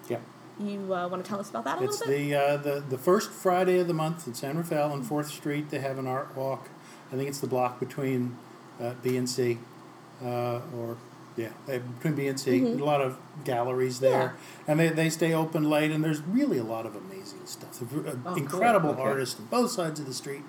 Yeah. 0.09 0.19
You 0.59 0.95
uh, 0.95 1.09
want 1.09 1.25
to 1.25 1.29
tell 1.29 1.41
us 1.41 1.49
about 1.49 1.65
that 1.65 1.81
a 1.81 1.85
It's 1.85 2.01
little 2.01 2.07
bit? 2.15 2.21
It's 2.21 2.31
the, 2.31 2.35
uh, 2.37 2.57
the 2.59 2.81
the 2.91 2.99
first 2.99 3.31
Friday 3.31 3.79
of 3.79 3.87
the 3.87 3.95
month 3.95 4.27
in 4.27 4.35
San 4.35 4.59
Rafael 4.59 4.93
on 4.93 5.03
Fourth 5.03 5.29
Street. 5.29 5.71
They 5.71 5.79
have 5.79 5.97
an 5.97 6.07
art 6.07 6.37
walk. 6.37 6.69
I 7.11 7.17
think 7.17 7.31
it's 7.31 7.41
the 7.41 7.47
block 7.47 7.81
between 7.81 8.37
uh, 8.79 8.93
B 9.03 9.17
and 9.17 9.27
C, 9.29 9.59
uh, 10.23 10.61
or 10.77 10.99
yeah, 11.41 11.49
uh, 11.75 11.79
between 11.79 12.15
B 12.15 12.29
and 12.29 12.39
C. 12.39 12.63
A 12.63 12.67
lot 12.77 13.01
of 13.01 13.17
galleries 13.45 14.01
there, 14.01 14.11
Mm-hmm. 14.29 14.35
Yeah. 14.67 14.71
and 14.71 14.81
they, 14.81 14.89
they 14.91 15.11
stay 15.11 15.33
open 15.33 15.69
late. 15.71 15.91
And 15.91 16.03
there's 16.05 16.21
really 16.23 16.59
a 16.59 16.65
lot 16.65 16.85
of 16.87 16.95
amazing 16.95 17.47
stuff. 17.47 17.81
Cool. 17.91 18.35
Incredible 18.37 18.91
Okay. 18.91 19.03
artists 19.03 19.39
on 19.41 19.47
both 19.47 19.71
sides 19.71 19.99
of 20.01 20.07
the 20.07 20.15
street. 20.15 20.43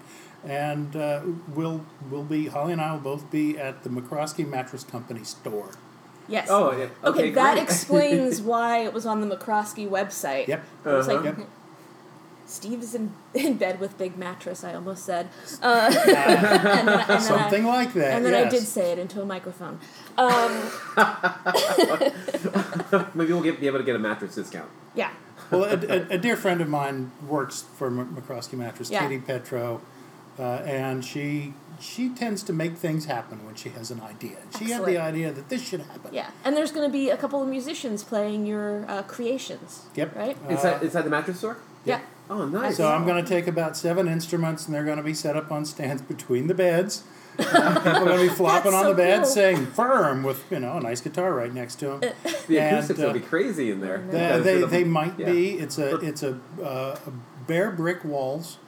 And 0.43 0.95
uh, 0.95 1.21
we'll 1.53 1.85
we'll 2.09 2.23
be 2.23 2.47
Holly 2.47 2.73
and 2.73 2.81
I 2.81 2.93
will 2.93 2.99
both 2.99 3.29
be 3.29 3.57
at 3.59 3.83
the 3.83 3.89
McRoskey 3.89 4.47
Mattress 4.47 4.83
Company 4.83 5.23
store. 5.23 5.69
yes. 6.27 6.47
Oh, 6.49 6.71
yeah. 6.71 6.85
Okay, 7.03 7.19
Okay, 7.27 7.31
that 7.31 7.57
explains 7.65 8.41
why 8.41 8.79
it 8.79 8.91
was 8.93 9.05
on 9.05 9.21
the 9.21 9.35
McRoskey 9.35 9.87
website. 9.87 10.47
Yep. 10.47 10.63
I 10.85 10.93
was 10.93 11.07
like, 11.07 11.23
Yep. 11.23 11.37
Steve 12.51 12.81
is 12.83 12.93
in, 12.95 13.13
in 13.33 13.57
bed 13.57 13.79
with 13.79 13.97
big 13.97 14.17
mattress. 14.17 14.63
I 14.63 14.73
almost 14.73 15.05
said, 15.05 15.29
uh, 15.61 15.93
and 16.07 16.15
and 16.67 16.87
then 16.87 16.99
I- 17.09 17.17
Something 17.19 17.65
like 17.65 17.93
that. 17.93 18.13
and 18.13 18.25
then 18.25 18.33
yes. 18.33 18.45
I 18.47 18.49
did 18.49 18.63
say 18.67 18.91
it 18.91 18.99
into 18.99 19.21
a 19.21 19.25
microphone. 19.25 19.79
Um, 20.17 20.71
Maybe 23.13 23.31
we'll 23.33 23.41
get, 23.41 23.59
be 23.59 23.67
able 23.67 23.79
to 23.79 23.83
get 23.85 23.95
a 23.95 23.99
mattress 23.99 24.35
discount. 24.35 24.69
yeah. 24.95 25.11
well, 25.49 25.63
a, 25.63 25.75
a, 25.75 26.07
a 26.15 26.17
dear 26.17 26.35
friend 26.35 26.61
of 26.61 26.67
mine 26.69 27.11
works 27.27 27.63
for 27.77 27.87
M- 27.87 28.15
McRoskey 28.15 28.53
Mattress, 28.53 28.89
Yeah. 28.91 29.01
Katie 29.07 29.19
Petro, 29.19 29.81
uh, 30.39 30.41
and 30.65 31.03
she 31.05 31.53
she 31.79 32.09
tends 32.09 32.43
to 32.43 32.53
make 32.53 32.77
things 32.77 33.05
happen 33.05 33.43
when 33.45 33.55
she 33.55 33.69
has 33.69 33.89
an 33.89 34.01
idea. 34.01 34.37
And 34.43 34.55
she 34.57 34.71
had 34.71 34.85
the 34.85 34.97
idea 34.99 35.31
that 35.31 35.49
this 35.49 35.67
should 35.67 35.81
happen. 35.81 36.13
Yeah, 36.13 36.29
and 36.45 36.55
there's 36.55 36.71
going 36.71 36.87
to 36.87 36.91
be 36.91 37.09
a 37.09 37.17
couple 37.17 37.41
of 37.41 37.47
musicians 37.49 38.03
playing 38.03 38.45
your 38.45 38.85
uh, 38.87 39.01
creations. 39.03 39.83
Yep. 39.95 40.15
Right? 40.15 40.37
Inside, 40.49 40.83
inside 40.83 41.01
the 41.03 41.09
mattress 41.09 41.39
store? 41.39 41.57
yeah. 41.85 42.01
Oh, 42.31 42.47
nice. 42.47 42.77
So 42.77 42.87
I'm 42.87 43.05
going 43.05 43.21
to 43.21 43.29
take 43.29 43.45
about 43.45 43.75
seven 43.75 44.07
instruments, 44.07 44.65
and 44.65 44.73
they're 44.73 44.85
going 44.85 44.95
to 44.95 45.03
be 45.03 45.13
set 45.13 45.35
up 45.35 45.51
on 45.51 45.65
stands 45.65 46.01
between 46.01 46.47
the 46.47 46.53
beds. 46.53 47.03
Uh, 47.37 47.43
people 47.75 47.91
are 47.91 48.05
going 48.05 48.17
to 48.19 48.29
be 48.29 48.29
flopping 48.35 48.71
That's 48.71 48.75
on 48.75 48.83
so 48.83 48.89
the 48.91 48.95
bed, 48.95 49.23
cool. 49.23 49.25
saying 49.25 49.65
"firm" 49.67 50.23
with 50.23 50.49
you 50.49 50.59
know 50.59 50.77
a 50.77 50.79
nice 50.79 51.01
guitar 51.01 51.33
right 51.33 51.53
next 51.53 51.75
to 51.75 51.87
them. 51.87 51.99
the 52.47 52.57
and, 52.57 52.77
acoustics 52.77 52.99
uh, 53.01 53.03
will 53.03 53.13
be 53.13 53.19
crazy 53.19 53.69
in 53.69 53.81
there. 53.81 53.97
They, 53.97 54.39
they, 54.39 54.55
it'll 54.55 54.69
they 54.69 54.85
might 54.85 55.19
yeah. 55.19 55.29
be. 55.29 55.59
It's 55.59 55.77
a 55.77 55.97
it's 55.97 56.23
a, 56.23 56.39
uh, 56.61 56.97
a 57.05 57.11
bare 57.47 57.71
brick 57.71 58.05
walls. 58.05 58.59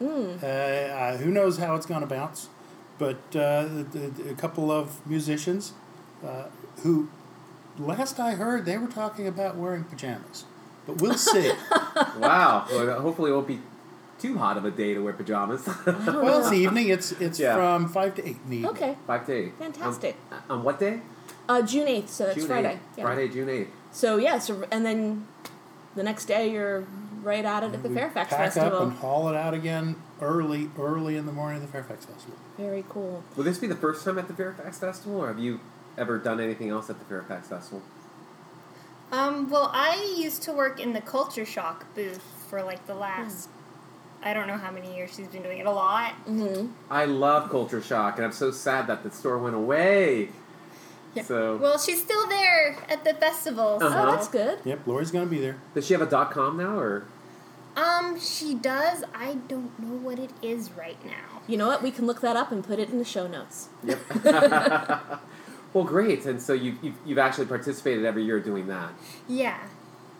Mm. 0.00 0.42
Uh, 0.42 0.46
uh, 0.46 1.16
who 1.16 1.30
knows 1.30 1.56
how 1.56 1.74
it's 1.74 1.86
going 1.86 2.02
to 2.02 2.06
bounce? 2.06 2.50
But 2.98 3.16
uh, 3.34 3.64
the, 3.64 4.12
the, 4.14 4.30
a 4.30 4.34
couple 4.34 4.70
of 4.70 5.06
musicians 5.06 5.72
uh, 6.22 6.44
who, 6.82 7.08
last 7.78 8.20
I 8.20 8.32
heard, 8.32 8.66
they 8.66 8.76
were 8.76 8.88
talking 8.88 9.26
about 9.26 9.56
wearing 9.56 9.84
pajamas. 9.84 10.44
But 10.86 11.00
we'll 11.00 11.14
see. 11.14 11.52
Wow. 12.18 12.66
Well, 12.70 13.00
hopefully 13.00 13.30
it 13.30 13.34
won't 13.34 13.46
be 13.48 13.60
too 14.18 14.36
hot 14.38 14.56
of 14.56 14.64
a 14.64 14.70
day 14.70 14.94
to 14.94 15.00
wear 15.00 15.12
pajamas. 15.12 15.66
well, 15.86 16.38
it's 16.40 16.50
the 16.50 16.56
evening. 16.56 16.88
It's 16.88 17.12
it's 17.12 17.38
Yeah. 17.38 17.54
from 17.54 17.88
five 17.88 18.14
to 18.16 18.22
eight 18.26 18.36
in 18.44 18.50
the 18.50 18.56
evening. 18.56 18.70
Okay. 18.72 18.96
Five 19.06 19.26
to 19.26 19.32
eight. 19.32 19.52
Fantastic. 19.58 20.16
On, 20.30 20.58
on 20.58 20.64
what 20.64 20.78
day? 20.80 21.00
Uh, 21.48 21.62
June 21.62 21.86
8th, 21.86 22.08
so 22.08 22.24
that's 22.24 22.36
June 22.38 22.46
Friday. 22.48 22.74
8th. 22.74 22.98
Yeah. 22.98 23.04
Friday, 23.04 23.28
June 23.28 23.48
8th. 23.48 23.68
So, 23.92 24.16
yeah, 24.16 24.38
so, 24.38 24.64
and 24.72 24.84
then 24.84 25.26
the 25.94 26.02
next 26.02 26.24
day 26.26 26.50
you're 26.50 26.84
right 27.22 27.44
at 27.44 27.62
it 27.62 27.72
at 27.72 27.82
the 27.82 27.88
We 27.88 27.94
Fairfax 27.94 28.30
pack 28.30 28.52
Festival. 28.52 28.78
up 28.78 28.82
and 28.82 28.92
haul 28.94 29.28
it 29.28 29.36
out 29.36 29.54
again 29.54 29.96
early, 30.20 30.70
early 30.78 31.16
in 31.16 31.24
the 31.26 31.32
morning 31.32 31.56
of 31.62 31.66
the 31.66 31.72
Fairfax 31.72 32.04
Festival. 32.04 32.36
Very 32.58 32.84
cool. 32.88 33.22
Will 33.36 33.44
this 33.44 33.58
be 33.58 33.66
the 33.68 33.76
first 33.76 34.04
time 34.04 34.18
at 34.18 34.26
the 34.28 34.34
Fairfax 34.34 34.78
Festival, 34.78 35.20
or 35.20 35.28
have 35.28 35.38
you 35.38 35.60
ever 35.96 36.18
done 36.18 36.40
anything 36.40 36.68
else 36.70 36.90
at 36.90 36.98
the 36.98 37.04
Fairfax 37.04 37.48
Festival? 37.48 37.82
Um, 39.12 39.48
well, 39.48 39.70
I 39.72 40.14
used 40.18 40.42
to 40.44 40.52
work 40.52 40.80
in 40.80 40.92
the 40.92 41.00
Culture 41.00 41.44
Shock 41.46 41.94
booth 41.94 42.22
for 42.50 42.62
like 42.62 42.86
the 42.86 42.94
last, 42.94 43.48
I 44.22 44.34
don't 44.34 44.46
know 44.48 44.56
how 44.56 44.70
many 44.70 44.94
years 44.96 45.14
she's 45.16 45.28
been 45.28 45.42
doing 45.42 45.58
it, 45.58 45.66
a 45.66 45.70
lot. 45.70 46.14
Mm-hmm. 46.28 46.72
I 46.90 47.04
love 47.04 47.50
Culture 47.50 47.80
Shock, 47.82 48.16
and 48.16 48.24
I'm 48.24 48.32
so 48.32 48.50
sad 48.50 48.86
that 48.88 49.02
the 49.02 49.10
store 49.10 49.38
went 49.38 49.54
away. 49.54 50.30
So, 51.24 51.56
Well, 51.56 51.78
she's 51.78 52.02
still 52.02 52.26
there 52.28 52.76
at 52.90 53.04
the 53.04 53.14
festival. 53.14 53.78
Uh-huh. 53.80 54.02
Oh, 54.06 54.10
that's 54.10 54.28
good. 54.28 54.58
Yep, 54.64 54.86
Lori's 54.86 55.10
going 55.10 55.24
to 55.24 55.30
be 55.30 55.40
there. 55.40 55.56
does 55.74 55.86
she 55.86 55.94
have 55.94 56.02
a 56.02 56.06
dot 56.06 56.30
com 56.30 56.58
now, 56.58 56.76
or 56.78 57.04
Um, 57.76 58.18
she 58.20 58.54
does. 58.54 59.02
I 59.14 59.34
don't 59.48 59.78
know 59.78 59.96
what 59.96 60.18
it 60.18 60.30
is 60.42 60.72
right 60.72 61.02
now. 61.06 61.40
You 61.46 61.56
know 61.56 61.68
what? 61.68 61.82
We 61.82 61.90
can 61.90 62.06
look 62.06 62.20
that 62.20 62.36
up 62.36 62.52
and 62.52 62.62
put 62.62 62.78
it 62.78 62.90
in 62.90 62.98
the 62.98 63.04
show 63.04 63.26
notes. 63.26 63.68
Yep. 63.84 63.98
well, 65.76 65.84
great. 65.84 66.24
And 66.24 66.40
so 66.40 66.54
you, 66.54 66.78
you've, 66.80 66.94
you've 67.04 67.18
actually 67.18 67.44
participated 67.44 68.06
every 68.06 68.24
year 68.24 68.40
doing 68.40 68.68
that. 68.68 68.94
Yeah. 69.28 69.58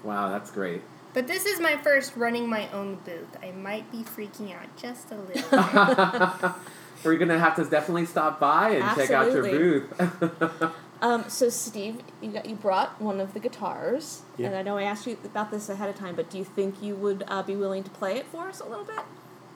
Wow, 0.05 0.29
that's 0.29 0.51
great. 0.51 0.83
But 1.15 1.27
this 1.27 1.47
is 1.47 1.61
my 1.61 1.79
first 1.79 2.15
running 2.15 2.47
my 2.47 2.69
own 2.73 2.97
booth. 3.07 3.35
I 3.43 3.53
might 3.53 3.91
be 3.91 4.03
freaking 4.03 4.55
out 4.55 4.77
just 4.77 5.11
a 5.11 5.15
little. 5.15 6.55
We're 7.05 7.17
going 7.17 7.31
to 7.31 7.39
have 7.39 7.57
to 7.57 7.65
definitely 7.65 8.05
stop 8.05 8.39
by 8.39 8.73
and 8.73 8.97
check 8.99 9.11
out 9.11 9.33
your 9.33 9.43
booth. 9.45 10.73
Um, 11.03 11.29
so 11.29 11.51
Steve, 11.51 12.01
you 12.23 12.31
got 12.31 12.47
you 12.47 12.57
brought 12.57 12.99
one 13.03 13.21
of 13.21 13.35
the 13.35 13.39
guitars, 13.39 14.23
Yeah. 14.39 14.47
and 14.47 14.57
I 14.57 14.63
know 14.63 14.79
I 14.79 14.85
asked 14.85 15.07
you 15.07 15.19
about 15.27 15.51
this 15.51 15.69
ahead 15.69 15.91
of 15.91 15.97
time, 15.97 16.17
but 16.17 16.31
do 16.31 16.39
you 16.39 16.45
think 16.45 16.83
you 16.83 16.95
would 16.97 17.23
uh, 17.29 17.43
be 17.43 17.55
willing 17.55 17.85
to 17.85 17.91
play 17.91 18.17
it 18.17 18.25
for 18.25 18.49
us 18.49 18.61
a 18.61 18.65
little 18.65 18.87
bit? 18.87 19.01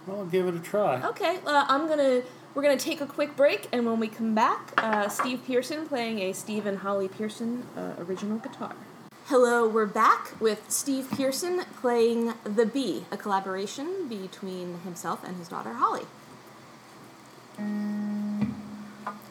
Well, 0.06 0.18
I'll 0.18 0.26
give 0.26 0.46
it 0.48 0.54
a 0.54 0.58
try. 0.58 1.00
Okay, 1.02 1.38
uh, 1.46 1.64
I'm 1.66 1.88
gonna 1.88 2.20
we're 2.54 2.62
gonna 2.62 2.76
take 2.76 3.00
a 3.00 3.06
quick 3.06 3.36
break, 3.36 3.68
and 3.72 3.86
when 3.86 4.00
we 4.00 4.08
come 4.08 4.34
back, 4.34 4.72
uh, 4.78 5.08
Steve 5.08 5.42
Pierson 5.46 5.86
playing 5.86 6.18
a 6.20 6.32
Steve 6.32 6.66
and 6.66 6.78
Holly 6.78 7.08
Pierson 7.08 7.64
uh, 7.76 7.94
original 7.98 8.38
guitar. 8.38 8.74
Hello, 9.26 9.68
we're 9.68 9.86
back 9.86 10.32
with 10.40 10.64
Steve 10.68 11.08
Pierson 11.16 11.62
playing 11.80 12.34
The 12.42 12.66
Bee, 12.66 13.04
a 13.12 13.16
collaboration 13.16 14.08
between 14.08 14.80
himself 14.80 15.22
and 15.22 15.36
his 15.36 15.48
daughter 15.48 15.74
Holly. 15.74 16.02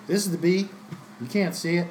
This 0.07 0.25
is 0.25 0.31
the 0.31 0.37
B. 0.37 0.69
You 1.19 1.27
can't 1.27 1.53
see 1.53 1.77
it. 1.77 1.87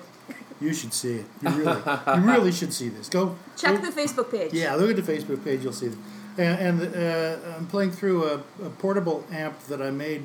You 0.61 0.73
should 0.73 0.95
see 0.95 1.17
it. 1.17 1.27
You 1.43 1.51
really, 1.51 1.83
you 2.17 2.23
really 2.23 2.53
should 2.53 2.73
see 2.73 2.89
this. 2.89 3.09
Go 3.09 3.37
Check 3.57 3.81
go- 3.81 3.91
the 3.91 4.01
Facebook 4.01 4.31
page. 4.31 4.53
Yeah, 4.53 4.75
look 4.75 4.91
at 4.91 5.05
the 5.05 5.13
Facebook 5.13 5.45
page. 5.45 5.63
You'll 5.63 5.73
see 5.73 5.87
it. 5.87 5.95
And, 6.39 6.81
and 6.81 6.97
uh, 6.97 7.57
I'm 7.57 7.67
playing 7.67 7.91
through 7.91 8.25
a, 8.25 8.35
a 8.65 8.71
portable 8.71 9.25
amp 9.31 9.59
that 9.65 9.83
I 9.83 9.91
made 9.91 10.23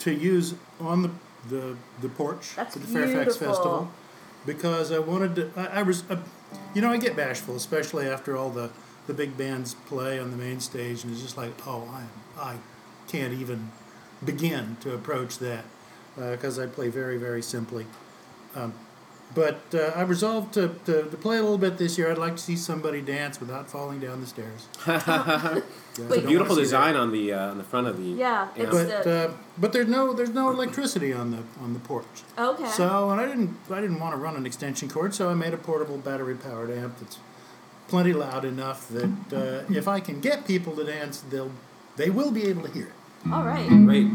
to 0.00 0.12
use 0.12 0.54
on 0.80 1.02
the 1.02 1.10
the, 1.48 1.76
the 2.02 2.08
porch 2.08 2.54
That's 2.56 2.76
at 2.76 2.82
the 2.82 2.88
Fairfax. 2.88 3.36
Festival 3.36 3.90
because 4.44 4.92
I 4.92 4.98
wanted 4.98 5.34
to. 5.36 5.50
I, 5.56 5.80
I 5.80 5.82
was, 5.82 6.08
uh, 6.10 6.22
you 6.74 6.80
know, 6.80 6.90
I 6.90 6.96
get 6.96 7.16
bashful, 7.16 7.56
especially 7.56 8.08
after 8.08 8.36
all 8.36 8.50
the 8.50 8.70
the 9.06 9.14
big 9.14 9.36
bands 9.36 9.74
play 9.86 10.18
on 10.18 10.30
the 10.30 10.36
main 10.36 10.60
stage, 10.60 11.04
and 11.04 11.12
it's 11.12 11.22
just 11.22 11.36
like, 11.36 11.52
oh, 11.66 11.88
I 11.92 12.40
I 12.40 12.56
can't 13.08 13.32
even 13.32 13.70
begin 14.24 14.76
to 14.80 14.94
approach 14.94 15.38
that 15.38 15.64
because 16.16 16.58
I 16.58 16.66
play 16.66 16.88
very 16.88 17.18
very 17.18 17.42
simply. 17.42 17.86
Um, 18.54 18.72
but 19.34 19.60
uh, 19.74 19.92
I 19.94 20.02
resolved 20.02 20.54
to, 20.54 20.68
to, 20.86 21.02
to 21.10 21.16
play 21.16 21.36
a 21.36 21.42
little 21.42 21.58
bit 21.58 21.76
this 21.78 21.98
year. 21.98 22.10
I'd 22.10 22.18
like 22.18 22.36
to 22.36 22.42
see 22.42 22.56
somebody 22.56 23.00
dance 23.02 23.38
without 23.40 23.68
falling 23.70 24.00
down 24.00 24.20
the 24.20 24.26
stairs. 24.26 24.68
Yeah, 25.98 26.04
I 26.04 26.08
Wait. 26.10 26.16
don't 26.20 26.26
Beautiful 26.26 26.56
design 26.56 26.94
on 26.94 27.10
the 27.10 27.32
uh, 27.32 27.50
on 27.52 27.56
the 27.56 27.64
front 27.64 27.86
of 27.86 27.96
the. 27.96 28.04
Yeah, 28.04 28.48
it's 28.54 28.70
But 28.70 29.04
the 29.04 29.28
uh, 29.28 29.32
but 29.56 29.72
there's 29.72 29.88
no 29.88 30.12
there's 30.12 30.28
no 30.28 30.50
electricity 30.50 31.10
on 31.14 31.30
the 31.30 31.38
on 31.62 31.72
the 31.72 31.78
porch. 31.78 32.04
okay. 32.36 32.66
So 32.68 33.08
and 33.08 33.18
I 33.18 33.24
didn't 33.24 33.56
I 33.70 33.80
didn't 33.80 33.98
want 33.98 34.12
to 34.12 34.18
run 34.18 34.36
an 34.36 34.44
extension 34.44 34.90
cord, 34.90 35.14
so 35.14 35.30
I 35.30 35.34
made 35.34 35.54
a 35.54 35.56
portable 35.56 35.96
battery 35.96 36.34
powered 36.34 36.70
amp 36.70 36.98
that's 36.98 37.16
plenty 37.88 38.12
loud 38.12 38.44
enough 38.44 38.88
that 38.88 39.32
uh, 39.32 39.72
if 39.72 39.88
I 39.88 40.00
can 40.00 40.20
get 40.20 40.46
people 40.46 40.76
to 40.76 40.84
dance, 40.84 41.22
they'll 41.30 41.52
they 41.96 42.10
will 42.10 42.30
be 42.30 42.44
able 42.46 42.64
to 42.64 42.70
hear 42.70 42.88
it. 42.88 43.32
All 43.32 43.44
right. 43.44 43.66
Great. 43.66 44.08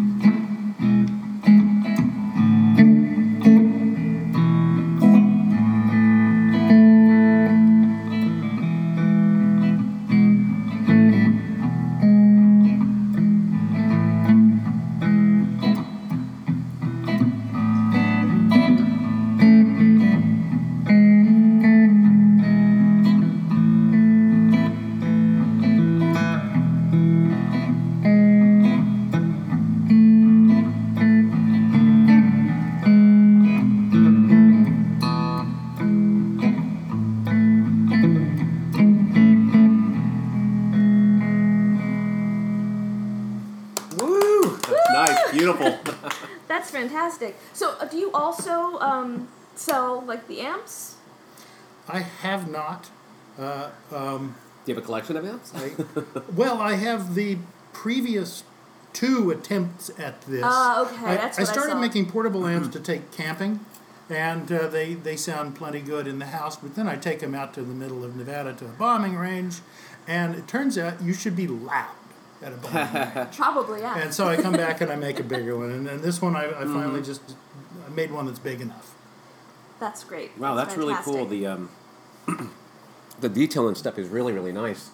Fantastic. 47.01 47.35
So, 47.53 47.75
uh, 47.79 47.85
do 47.85 47.97
you 47.97 48.11
also 48.11 48.79
um, 48.79 49.27
sell 49.55 50.01
like 50.01 50.27
the 50.27 50.41
amps? 50.41 50.95
I 51.87 51.99
have 51.99 52.49
not. 52.49 52.89
Uh, 53.39 53.69
um, 53.91 54.35
Do 54.65 54.71
you 54.71 54.75
have 54.75 54.83
a 54.83 54.85
collection 54.85 55.17
of 55.17 55.25
amps? 55.25 55.51
I, 55.55 55.71
well, 56.35 56.61
I 56.61 56.75
have 56.75 57.15
the 57.15 57.37
previous 57.73 58.43
two 58.93 59.31
attempts 59.31 59.89
at 59.97 60.21
this. 60.23 60.43
Ah, 60.45 60.81
okay, 60.85 61.05
I, 61.05 61.15
that's 61.15 61.39
I 61.39 61.41
what 61.43 61.49
I 61.49 61.53
started 61.53 61.71
saw. 61.73 61.79
making 61.79 62.11
portable 62.11 62.45
amps 62.45 62.67
to 62.75 62.79
take 62.79 63.11
camping, 63.11 63.61
and 64.09 64.51
uh, 64.51 64.67
they 64.67 64.93
they 64.93 65.15
sound 65.15 65.55
plenty 65.55 65.79
good 65.81 66.07
in 66.07 66.19
the 66.19 66.27
house. 66.27 66.55
But 66.57 66.75
then 66.75 66.87
I 66.87 66.95
take 66.97 67.19
them 67.19 67.33
out 67.33 67.53
to 67.55 67.61
the 67.61 67.73
middle 67.73 68.03
of 68.03 68.15
Nevada 68.15 68.53
to 68.53 68.65
a 68.65 68.69
bombing 68.69 69.15
range, 69.15 69.59
and 70.07 70.35
it 70.35 70.47
turns 70.47 70.77
out 70.77 71.01
you 71.01 71.13
should 71.13 71.35
be 71.35 71.47
loud 71.47 71.95
at 72.43 72.53
a 72.53 72.55
bombing 72.57 73.15
range. 73.15 73.37
Probably, 73.37 73.79
yeah. 73.81 73.97
And 73.99 74.13
so 74.13 74.27
I 74.27 74.35
come 74.37 74.53
back 74.53 74.81
and 74.81 74.91
I 74.91 74.95
make 74.95 75.19
a 75.19 75.23
bigger 75.23 75.57
one, 75.57 75.71
and 75.71 75.85
then 75.87 76.01
this 76.01 76.21
one 76.21 76.35
I, 76.35 76.45
I 76.45 76.51
Mm-hmm. 76.63 76.73
finally 76.73 77.01
just 77.01 77.21
I 77.85 77.89
made 77.89 78.11
one 78.11 78.25
that's 78.25 78.39
big 78.39 78.61
enough. 78.61 78.95
That's 79.79 80.03
great. 80.03 80.37
Wow, 80.37 80.55
that's 80.55 80.75
really 80.77 80.95
cool. 81.03 81.25
The 81.25 81.47
um, 81.47 81.69
the 83.19 83.29
detail 83.29 83.67
and 83.67 83.75
stuff 83.77 83.97
is 83.97 84.07
really 84.09 84.33
really 84.33 84.51
nice. 84.51 84.91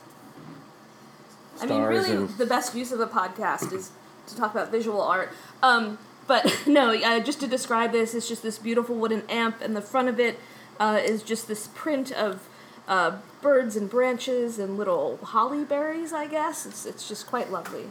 I 1.60 1.66
mean, 1.66 1.82
really, 1.82 2.12
and- 2.12 2.30
the 2.38 2.46
best 2.46 2.76
use 2.76 2.92
of 2.92 3.00
a 3.00 3.08
podcast 3.08 3.74
is 3.74 3.92
to 4.28 4.36
talk 4.36 4.52
about 4.52 4.72
visual 4.72 5.02
art. 5.02 5.30
Um, 5.64 5.98
but 6.28 6.62
no, 6.68 6.94
uh, 6.94 7.20
just 7.20 7.40
to 7.40 7.48
describe 7.48 7.92
this, 7.92 8.14
it's 8.14 8.28
just 8.28 8.44
this 8.44 8.60
beautiful 8.60 8.96
wooden 8.96 9.24
amp, 9.30 9.62
and 9.62 9.76
the 9.76 9.82
front 9.82 10.08
of 10.08 10.20
it 10.20 10.40
uh, 10.80 11.00
is 11.04 11.24
just 11.24 11.48
this 11.48 11.68
print 11.74 12.12
of 12.12 12.48
uh, 12.88 13.18
birds 13.48 13.78
and 13.78 13.90
branches 13.90 14.60
and 14.60 14.78
little 14.78 15.18
holly 15.24 15.64
berries. 15.64 16.12
I 16.12 16.28
guess 16.28 16.66
it's 16.66 16.86
it's 16.86 17.08
just 17.08 17.28
quite 17.28 17.50
lovely. 17.50 17.86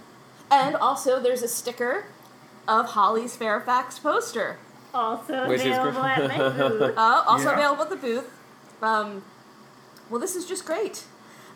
And 0.50 0.76
also, 0.76 1.18
there's 1.18 1.42
a 1.42 1.48
sticker 1.48 2.04
of 2.68 2.90
Holly's 2.90 3.34
Fairfax 3.36 3.98
poster. 3.98 4.58
Also 4.92 5.48
Which 5.48 5.62
available 5.62 6.02
at 6.02 6.28
my 6.28 6.36
booth. 6.58 6.96
Uh, 6.96 7.24
also 7.26 7.48
Yeah. 7.48 7.54
available 7.54 7.84
at 7.84 7.90
the 7.90 7.96
booth. 7.96 8.30
Um, 8.82 9.24
well, 10.10 10.20
this 10.20 10.36
is 10.36 10.44
just 10.46 10.66
great. 10.66 11.04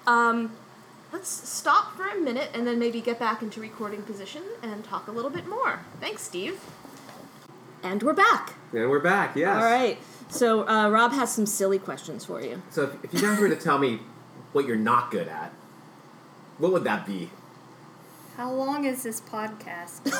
Um, 0.06 0.52
let's 1.12 1.28
stop 1.28 1.94
for 1.94 2.08
a 2.08 2.18
minute 2.18 2.50
and 2.54 2.66
then 2.66 2.78
maybe 2.78 3.02
get 3.02 3.18
back 3.18 3.42
into 3.42 3.60
recording 3.60 4.02
position 4.02 4.42
and 4.62 4.82
talk 4.82 5.08
a 5.08 5.12
little 5.12 5.30
bit 5.30 5.46
more. 5.46 5.80
Thanks, 6.00 6.22
Steve. 6.22 6.58
And 7.82 8.02
we're 8.02 8.14
back. 8.14 8.54
And 8.72 8.88
we're 8.90 8.98
back. 8.98 9.36
Yes. 9.36 9.56
All 9.56 9.70
right. 9.70 9.98
So 10.30 10.66
uh, 10.68 10.88
Rob 10.88 11.12
has 11.12 11.32
some 11.32 11.46
silly 11.46 11.78
questions 11.78 12.24
for 12.24 12.40
you. 12.40 12.62
So 12.70 12.84
if, 12.84 13.04
if 13.04 13.14
you 13.14 13.20
guys 13.20 13.38
were 13.38 13.48
to 13.48 13.56
tell 13.56 13.78
me 13.78 13.98
what 14.52 14.66
you're 14.66 14.76
not 14.76 15.10
good 15.10 15.28
at, 15.28 15.52
what 16.58 16.72
would 16.72 16.84
that 16.84 17.06
be? 17.06 17.30
How 18.36 18.52
long 18.52 18.84
is 18.84 19.02
this 19.02 19.20
podcast? 19.20 20.04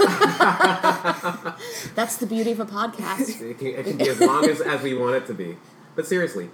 That's 1.95 2.17
the 2.17 2.27
beauty 2.27 2.53
of 2.53 2.61
a 2.61 2.67
podcast. 2.67 3.41
It 3.41 3.59
can, 3.59 3.67
it 3.69 3.85
can 3.85 3.97
be 3.97 4.09
as 4.09 4.21
long 4.21 4.45
as, 4.45 4.61
as 4.61 4.83
we 4.83 4.95
want 4.95 5.17
it 5.17 5.27
to 5.29 5.35
be. 5.35 5.57
But 5.95 6.07
seriously, 6.07 6.51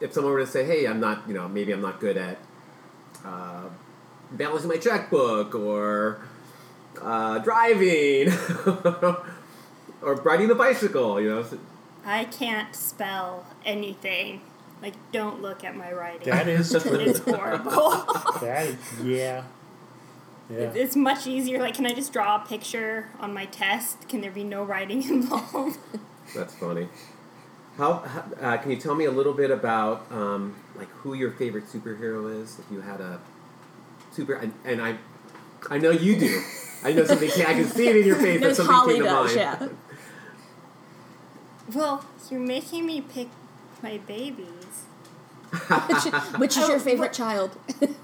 if 0.00 0.12
someone 0.12 0.32
were 0.32 0.40
to 0.40 0.46
say, 0.46 0.64
"Hey, 0.64 0.86
I'm 0.86 1.00
not, 1.00 1.26
you 1.26 1.34
know, 1.34 1.48
maybe 1.48 1.72
I'm 1.72 1.80
not 1.80 2.00
good 2.00 2.16
at 2.16 2.38
uh, 3.24 3.64
balancing 4.30 4.68
my 4.68 4.76
checkbook 4.76 5.54
or 5.54 6.20
uh, 7.00 7.38
driving 7.38 8.30
or 10.02 10.14
riding 10.22 10.48
the 10.48 10.54
bicycle," 10.54 11.20
you 11.20 11.30
know, 11.30 11.42
so- 11.42 11.58
I 12.04 12.24
can't 12.24 12.74
spell 12.74 13.46
anything. 13.64 14.40
Like, 14.82 14.94
don't 15.12 15.42
look 15.42 15.62
at 15.62 15.76
my 15.76 15.92
writing. 15.92 16.28
That 16.30 16.48
is 16.48 16.74
it's 16.74 17.18
horrible. 17.20 17.90
that 18.40 18.66
is, 18.66 18.76
yeah. 19.04 19.44
Yeah. 20.48 20.72
it's 20.74 20.96
much 20.96 21.26
easier. 21.26 21.60
Like, 21.60 21.74
can 21.74 21.86
I 21.86 21.92
just 21.92 22.12
draw 22.12 22.42
a 22.42 22.46
picture 22.46 23.08
on 23.20 23.32
my 23.32 23.44
test? 23.46 24.08
Can 24.08 24.20
there 24.20 24.30
be 24.32 24.42
no 24.42 24.64
writing 24.64 25.02
involved? 25.08 25.78
that's 26.34 26.54
funny. 26.54 26.88
How, 27.76 27.94
how 27.98 28.24
uh, 28.40 28.56
can 28.56 28.70
you 28.70 28.76
tell 28.76 28.94
me 28.94 29.04
a 29.04 29.10
little 29.10 29.32
bit 29.32 29.50
about 29.50 30.10
um, 30.10 30.56
like 30.76 30.88
who 30.88 31.14
your 31.14 31.30
favorite 31.32 31.66
superhero 31.66 32.42
is? 32.42 32.58
If 32.58 32.64
you 32.70 32.80
had 32.80 33.00
a 33.00 33.20
super, 34.10 34.34
and, 34.34 34.52
and 34.64 34.82
I, 34.82 34.96
I 35.70 35.78
know 35.78 35.90
you 35.90 36.18
do. 36.18 36.42
I 36.82 36.92
know 36.94 37.04
something. 37.04 37.30
I 37.30 37.54
can 37.54 37.66
see 37.66 37.88
it 37.88 37.96
in 37.96 38.06
your 38.06 38.16
face. 38.16 38.40
that 38.40 38.46
Knows 38.48 38.56
something 38.56 38.74
Holly 38.74 38.94
came 38.94 39.02
to 39.02 39.08
does, 39.08 39.36
mind. 39.36 39.60
yeah. 39.60 39.68
Well, 41.74 42.04
you're 42.30 42.40
making 42.40 42.86
me 42.86 43.00
pick 43.00 43.28
my 43.82 43.98
babies. 43.98 44.84
which, 45.52 46.04
which 46.38 46.56
is 46.56 46.68
your 46.68 46.78
favorite 46.80 47.12
child? 47.12 47.56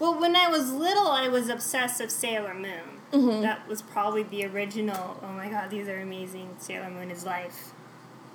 Well, 0.00 0.20
when 0.20 0.36
I 0.36 0.46
was 0.46 0.70
little, 0.70 1.08
I 1.08 1.26
was 1.26 1.48
obsessed 1.48 2.00
with 2.00 2.12
Sailor 2.12 2.54
Moon. 2.54 3.00
Mm-hmm. 3.12 3.42
That 3.42 3.66
was 3.68 3.82
probably 3.82 4.22
the 4.22 4.44
original. 4.46 5.18
Oh 5.20 5.32
my 5.32 5.48
god, 5.48 5.70
these 5.70 5.88
are 5.88 6.00
amazing. 6.00 6.54
Sailor 6.60 6.88
Moon 6.88 7.10
is 7.10 7.24
life. 7.26 7.72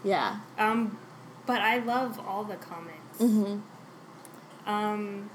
yeah. 0.04 0.40
Um, 0.58 0.98
but 1.46 1.62
I 1.62 1.78
love 1.78 2.20
all 2.28 2.44
the 2.44 2.58
comics. 2.58 3.18
Mm-hmm. 3.18 4.70
Um, 4.70 5.30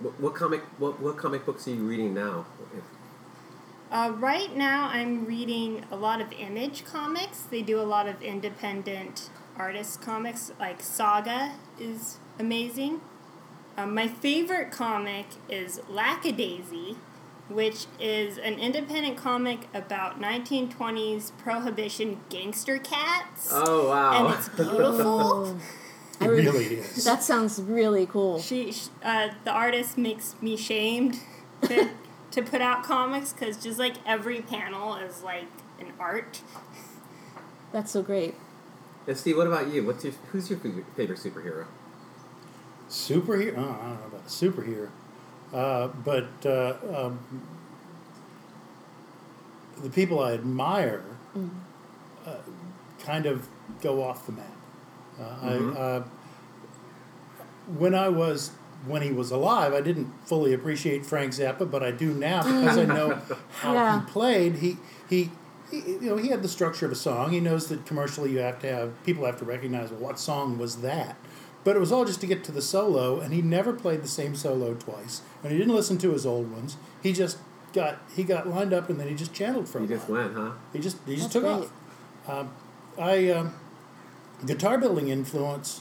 What, 0.00 0.20
what 0.20 0.34
comic? 0.34 0.62
What, 0.78 0.98
what 1.00 1.16
comic 1.16 1.46
books 1.46 1.68
are 1.68 1.74
you 1.74 1.84
reading 1.84 2.12
now? 2.12 2.46
If- 2.76 2.82
uh, 3.90 4.12
right 4.16 4.54
now, 4.56 4.88
I'm 4.92 5.24
reading 5.26 5.84
a 5.90 5.96
lot 5.96 6.20
of 6.20 6.32
Image 6.32 6.84
comics. 6.84 7.40
They 7.42 7.62
do 7.62 7.80
a 7.80 7.82
lot 7.82 8.06
of 8.08 8.22
independent 8.22 9.30
artist 9.56 10.00
comics. 10.02 10.52
Like 10.58 10.82
Saga 10.82 11.52
is 11.78 12.18
amazing. 12.38 13.00
Um, 13.76 13.94
my 13.94 14.06
favorite 14.08 14.70
comic 14.70 15.26
is 15.48 15.80
Lackadaisy, 15.90 16.96
which 17.48 17.86
is 18.00 18.38
an 18.38 18.58
independent 18.58 19.16
comic 19.16 19.68
about 19.74 20.20
1920s 20.20 21.36
prohibition 21.38 22.20
gangster 22.30 22.78
cats. 22.78 23.48
Oh 23.52 23.88
wow! 23.88 24.26
And 24.26 24.34
it's 24.34 24.48
beautiful. 24.56 25.56
It 26.20 26.26
really 26.28 26.64
is. 26.76 27.04
That 27.04 27.22
sounds 27.22 27.60
really 27.60 28.06
cool. 28.06 28.40
She, 28.40 28.72
uh, 29.02 29.30
the 29.44 29.50
artist 29.50 29.98
makes 29.98 30.36
me 30.40 30.56
shamed 30.56 31.18
to, 31.62 31.90
to 32.34 32.42
put 32.42 32.60
out 32.60 32.82
comics 32.82 33.32
because 33.32 33.56
just 33.62 33.78
like 33.78 33.94
every 34.04 34.40
panel 34.40 34.96
is 34.96 35.22
like 35.22 35.46
an 35.78 35.92
art. 36.00 36.40
That's 37.72 37.90
so 37.92 38.02
great. 38.02 38.34
And 39.06 39.16
Steve, 39.16 39.36
what 39.36 39.46
about 39.46 39.68
you? 39.68 39.84
What's 39.84 40.04
your 40.04 40.14
who's 40.32 40.50
your 40.50 40.58
favorite 40.58 40.86
favorite 40.96 41.18
superhero? 41.18 41.66
Superhero? 42.88 43.54
Oh, 43.56 43.60
I 43.60 43.88
don't 43.88 44.00
know 44.00 44.06
about 44.06 44.26
superhero. 44.26 44.88
Uh, 45.52 45.88
but 46.04 46.28
uh, 46.46 46.76
um, 47.06 47.18
the 49.82 49.90
people 49.90 50.18
I 50.20 50.32
admire 50.32 51.04
uh, 52.26 52.34
kind 53.00 53.26
of 53.26 53.46
go 53.80 54.02
off 54.02 54.26
the 54.26 54.32
map. 54.32 54.46
Uh, 55.20 55.22
Mhm. 55.22 55.76
I, 55.76 55.78
uh, 55.78 56.04
when 57.78 57.94
I 57.94 58.08
was 58.08 58.50
when 58.86 59.02
he 59.02 59.10
was 59.12 59.30
alive, 59.30 59.72
I 59.72 59.80
didn't 59.80 60.12
fully 60.26 60.52
appreciate 60.52 61.04
Frank 61.06 61.32
Zappa, 61.32 61.70
but 61.70 61.82
I 61.82 61.90
do 61.90 62.12
now 62.14 62.42
because 62.42 62.78
I 62.78 62.84
know 62.84 63.20
how 63.60 63.74
Yeah. 63.74 64.00
he 64.00 64.06
played. 64.10 64.56
He, 64.56 64.76
he 65.08 65.30
he 65.70 65.78
you 65.78 66.00
know 66.02 66.16
he 66.16 66.28
had 66.28 66.42
the 66.42 66.48
structure 66.48 66.86
of 66.86 66.92
a 66.92 66.96
song. 66.96 67.32
He 67.32 67.40
knows 67.40 67.68
that 67.68 67.86
commercially 67.86 68.30
you 68.32 68.38
have 68.38 68.58
to 68.60 68.66
have 68.72 69.04
people 69.04 69.24
have 69.24 69.38
to 69.38 69.44
recognize 69.44 69.90
well, 69.90 70.00
what 70.00 70.18
song 70.18 70.58
was 70.58 70.76
that. 70.82 71.16
But 71.64 71.76
it 71.76 71.78
was 71.78 71.90
all 71.90 72.04
just 72.04 72.20
to 72.20 72.26
get 72.26 72.44
to 72.44 72.52
the 72.52 72.60
solo, 72.60 73.20
and 73.20 73.32
he 73.32 73.40
never 73.40 73.72
played 73.72 74.02
the 74.02 74.08
same 74.08 74.36
solo 74.36 74.74
twice. 74.74 75.22
And 75.42 75.50
he 75.50 75.56
didn't 75.58 75.74
listen 75.74 75.96
to 75.98 76.12
his 76.12 76.26
old 76.26 76.52
ones. 76.52 76.76
He 77.02 77.12
just 77.14 77.38
got 77.72 77.98
he 78.14 78.22
got 78.22 78.46
lined 78.46 78.74
up, 78.74 78.90
and 78.90 79.00
then 79.00 79.08
he 79.08 79.14
just 79.14 79.32
channeled 79.32 79.66
from. 79.68 79.84
a 79.84 79.86
You 79.86 79.96
just 79.96 80.08
went, 80.08 80.34
huh? 80.34 80.50
He 80.74 80.78
just 80.78 80.98
he 81.06 81.16
just 81.16 81.32
That's 81.32 81.32
took 81.32 81.42
great. 81.44 81.70
off. 82.28 82.38
Um, 82.40 82.50
I 82.98 83.30
um, 83.30 83.54
guitar 84.44 84.76
building 84.78 85.08
influence. 85.08 85.80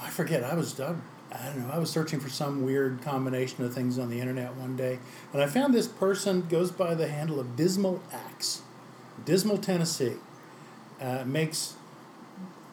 I 0.00 0.10
forget. 0.10 0.44
I 0.44 0.54
was 0.54 0.78
I, 0.80 0.94
I 1.34 1.46
don't 1.46 1.66
know. 1.66 1.70
I 1.74 1.78
was 1.78 1.90
searching 1.90 2.20
for 2.20 2.28
some 2.28 2.62
weird 2.64 3.02
combination 3.02 3.64
of 3.64 3.74
things 3.74 3.98
on 3.98 4.08
the 4.08 4.20
internet 4.20 4.54
one 4.54 4.76
day, 4.76 4.98
and 5.32 5.42
I 5.42 5.46
found 5.46 5.74
this 5.74 5.88
person 5.88 6.46
goes 6.48 6.70
by 6.70 6.94
the 6.94 7.08
handle 7.08 7.40
of 7.40 7.56
Dismal 7.56 8.00
Axe, 8.12 8.62
Dismal, 9.24 9.58
Tennessee. 9.58 10.14
Uh, 11.00 11.24
makes 11.26 11.74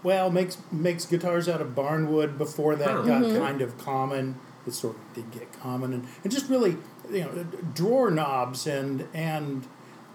well 0.03 0.29
makes 0.29 0.57
makes 0.71 1.05
guitars 1.05 1.49
out 1.49 1.59
of 1.59 1.69
barnwood. 1.69 2.37
Before 2.37 2.75
that 2.75 2.97
Huh. 2.97 3.01
got 3.03 3.23
kind 3.39 3.61
of 3.61 3.77
common. 3.77 4.35
It 4.67 4.73
sort 4.73 4.95
of 4.95 5.13
did 5.15 5.31
get 5.31 5.51
common, 5.59 5.91
and, 5.91 6.07
and 6.23 6.31
just 6.31 6.47
really 6.47 6.77
you 7.11 7.21
know 7.21 7.45
drawer 7.73 8.11
knobs 8.11 8.67
and 8.67 9.07
and 9.11 9.65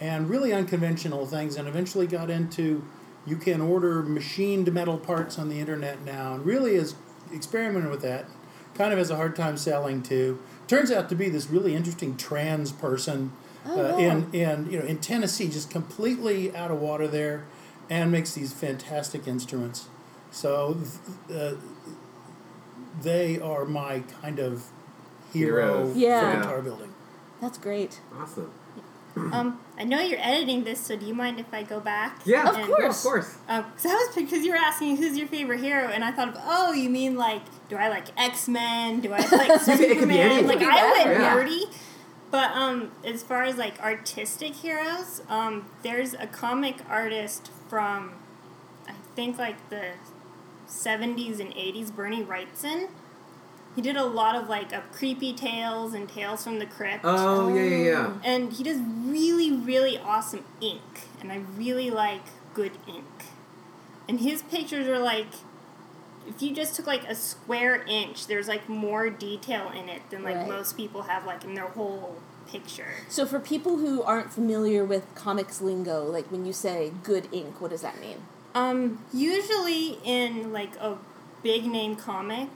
and 0.00 0.30
really 0.30 0.52
unconventional 0.52 1.26
things, 1.26 1.56
and 1.56 1.66
eventually 1.66 2.06
got 2.06 2.30
into 2.30 2.84
you 3.26 3.36
can 3.36 3.60
order 3.60 4.04
machined 4.04 4.72
metal 4.72 4.98
parts 4.98 5.36
on 5.36 5.48
the 5.48 5.58
internet 5.58 6.04
now, 6.04 6.34
and 6.34 6.46
really 6.46 6.76
is 6.76 6.94
experimenting 7.34 7.90
with 7.90 8.02
that. 8.02 8.26
Kind 8.76 8.92
of 8.92 8.98
has 8.98 9.10
a 9.10 9.16
hard 9.16 9.34
time 9.36 9.56
selling 9.56 10.02
to. 10.04 10.38
Turns 10.68 10.90
out 10.90 11.08
to 11.08 11.14
be 11.14 11.28
this 11.28 11.48
really 11.48 11.74
interesting 11.74 12.16
trans 12.16 12.72
person 12.72 13.32
Oh, 13.68 13.72
uh, 13.72 13.92
wow. 13.92 13.98
in 13.98 14.30
in 14.32 14.70
you 14.70 14.78
know 14.78 14.84
in 14.84 14.98
Tennessee, 14.98 15.48
just 15.48 15.70
completely 15.70 16.54
out 16.54 16.70
of 16.70 16.78
water 16.80 17.08
there, 17.08 17.44
and 17.90 18.12
makes 18.12 18.32
these 18.34 18.52
fantastic 18.52 19.26
instruments. 19.26 19.86
So 20.30 20.76
th- 21.28 21.40
uh, 21.40 21.56
they 23.02 23.40
are 23.40 23.64
my 23.64 24.00
kind 24.22 24.38
of 24.38 24.66
hero 25.32 25.78
Heroes. 25.86 25.96
Yeah. 25.96 26.32
for 26.32 26.38
guitar 26.40 26.62
building. 26.62 26.94
That's 27.40 27.58
great. 27.58 28.00
Awesome. 28.16 28.50
Um, 29.16 29.58
I 29.78 29.84
know 29.84 29.98
you're 30.00 30.20
editing 30.20 30.64
this, 30.64 30.78
so 30.80 30.94
do 30.96 31.06
you 31.06 31.14
mind 31.14 31.40
if 31.40 31.52
I 31.52 31.62
go 31.62 31.80
back? 31.80 32.20
Yeah, 32.26 32.48
Of 32.50 32.56
and- 32.56 32.66
course. 32.66 32.98
of 32.98 33.02
course. 33.02 33.38
Um, 33.48 33.64
cause 33.64 33.86
I 33.86 33.94
was 33.94 34.14
because 34.14 34.44
you 34.44 34.50
were 34.50 34.56
asking 34.58 34.98
who's 34.98 35.16
your 35.16 35.26
favorite 35.26 35.60
hero, 35.60 35.88
and 35.88 36.04
I 36.04 36.12
thought 36.12 36.28
of 36.28 36.36
oh, 36.44 36.72
you 36.72 36.90
mean 36.90 37.16
like 37.16 37.42
do 37.68 37.76
I 37.76 37.88
like 37.88 38.08
X 38.18 38.46
Men? 38.48 39.00
Do 39.00 39.12
I 39.12 39.18
like 39.20 39.28
It 39.68 39.98
could 39.98 40.08
be 40.08 40.16
Superman? 40.16 40.46
Like 40.46 40.58
I 40.60 40.82
went 40.92 41.04
that, 41.04 41.06
yeah. 41.20 41.34
nerdy. 41.36 41.74
But 42.30 42.50
um, 42.52 42.90
as 43.04 43.22
far 43.22 43.44
as 43.44 43.56
like 43.56 43.80
artistic 43.80 44.54
heroes, 44.56 45.22
um, 45.28 45.66
there's 45.82 46.12
a 46.12 46.26
comic 46.26 46.76
artist 46.88 47.50
from 47.68 48.12
I 48.86 48.92
think 49.14 49.38
like 49.38 49.70
the 49.70 49.92
'70s 50.68 51.40
and 51.40 51.54
'80s, 51.54 51.94
Bernie 51.94 52.22
Wrightson. 52.22 52.88
He 53.76 53.82
did 53.82 53.96
a 53.96 54.04
lot 54.04 54.34
of 54.34 54.48
like 54.48 54.72
of 54.72 54.90
creepy 54.90 55.34
tales 55.34 55.92
and 55.92 56.08
tales 56.08 56.42
from 56.42 56.58
the 56.58 56.64
crypt. 56.66 57.02
Oh 57.04 57.54
yeah, 57.54 57.62
yeah, 57.62 57.76
yeah. 57.76 58.14
And 58.24 58.52
he 58.54 58.64
does 58.64 58.78
really, 58.80 59.52
really 59.52 59.98
awesome 59.98 60.44
ink. 60.62 61.02
And 61.20 61.30
I 61.30 61.42
really 61.56 61.90
like 61.90 62.22
good 62.54 62.72
ink. 62.88 63.04
And 64.08 64.20
his 64.20 64.40
pictures 64.40 64.88
are 64.88 64.98
like, 64.98 65.26
if 66.26 66.40
you 66.40 66.54
just 66.54 66.74
took 66.74 66.86
like 66.86 67.04
a 67.04 67.14
square 67.14 67.84
inch, 67.86 68.26
there's 68.28 68.48
like 68.48 68.66
more 68.66 69.10
detail 69.10 69.70
in 69.70 69.90
it 69.90 70.08
than 70.08 70.22
like 70.24 70.36
Right. 70.36 70.48
most 70.48 70.76
people 70.76 71.02
have 71.02 71.26
like 71.26 71.44
in 71.44 71.54
their 71.54 71.66
whole 71.68 72.16
picture. 72.48 72.94
So 73.08 73.26
for 73.26 73.38
people 73.38 73.76
who 73.76 74.02
aren't 74.02 74.32
familiar 74.32 74.86
with 74.86 75.04
comics 75.14 75.60
lingo, 75.60 76.02
like 76.04 76.32
when 76.32 76.46
you 76.46 76.54
say 76.54 76.92
good 77.02 77.28
ink, 77.30 77.60
what 77.60 77.70
does 77.70 77.82
that 77.82 78.00
mean? 78.00 78.22
Um, 78.54 79.04
usually 79.12 79.98
in 80.02 80.50
like 80.52 80.76
a 80.76 80.96
big 81.42 81.66
name 81.66 81.94
comic 81.94 82.48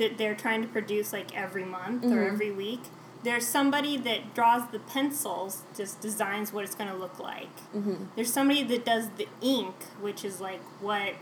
that 0.00 0.16
they're 0.18 0.34
trying 0.34 0.62
to 0.62 0.68
produce 0.68 1.12
like 1.12 1.36
every 1.36 1.64
month 1.64 2.04
or 2.04 2.16
Mhm. 2.24 2.32
every 2.32 2.50
week, 2.50 2.80
there's 3.22 3.46
somebody 3.46 3.98
that 3.98 4.34
draws 4.34 4.66
the 4.70 4.78
pencils, 4.78 5.62
just 5.76 6.00
designs 6.00 6.52
what 6.54 6.64
it's 6.64 6.74
going 6.74 6.88
to 6.90 6.96
look 6.96 7.18
like. 7.20 7.54
Mm-hmm. 7.76 8.04
There's 8.16 8.32
somebody 8.32 8.62
that 8.64 8.84
does 8.84 9.10
the 9.18 9.28
ink, 9.42 9.74
which 10.00 10.24
is 10.24 10.40
like 10.40 10.62
what, 10.80 11.14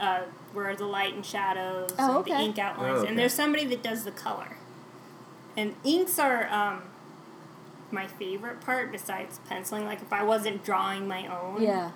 uh, 0.00 0.20
where 0.52 0.76
the 0.76 0.86
light 0.86 1.12
and 1.14 1.26
shadows, 1.26 1.90
Oh, 1.98 2.18
and 2.18 2.24
the 2.24 2.30
ink 2.40 2.58
outlines, 2.58 2.98
Oh, 2.98 3.00
okay. 3.00 3.08
and 3.08 3.18
there's 3.18 3.34
somebody 3.34 3.64
that 3.66 3.82
does 3.82 4.04
the 4.04 4.12
color. 4.12 4.56
And 5.56 5.74
inks 5.82 6.20
are 6.20 6.48
um, 6.52 6.82
my 7.90 8.06
favorite 8.06 8.60
part 8.60 8.92
besides 8.92 9.40
penciling. 9.48 9.86
Like 9.86 10.02
if 10.02 10.12
I 10.12 10.22
wasn't 10.22 10.64
drawing 10.64 11.08
my 11.08 11.26
own, 11.26 11.60
Yeah. 11.62 11.90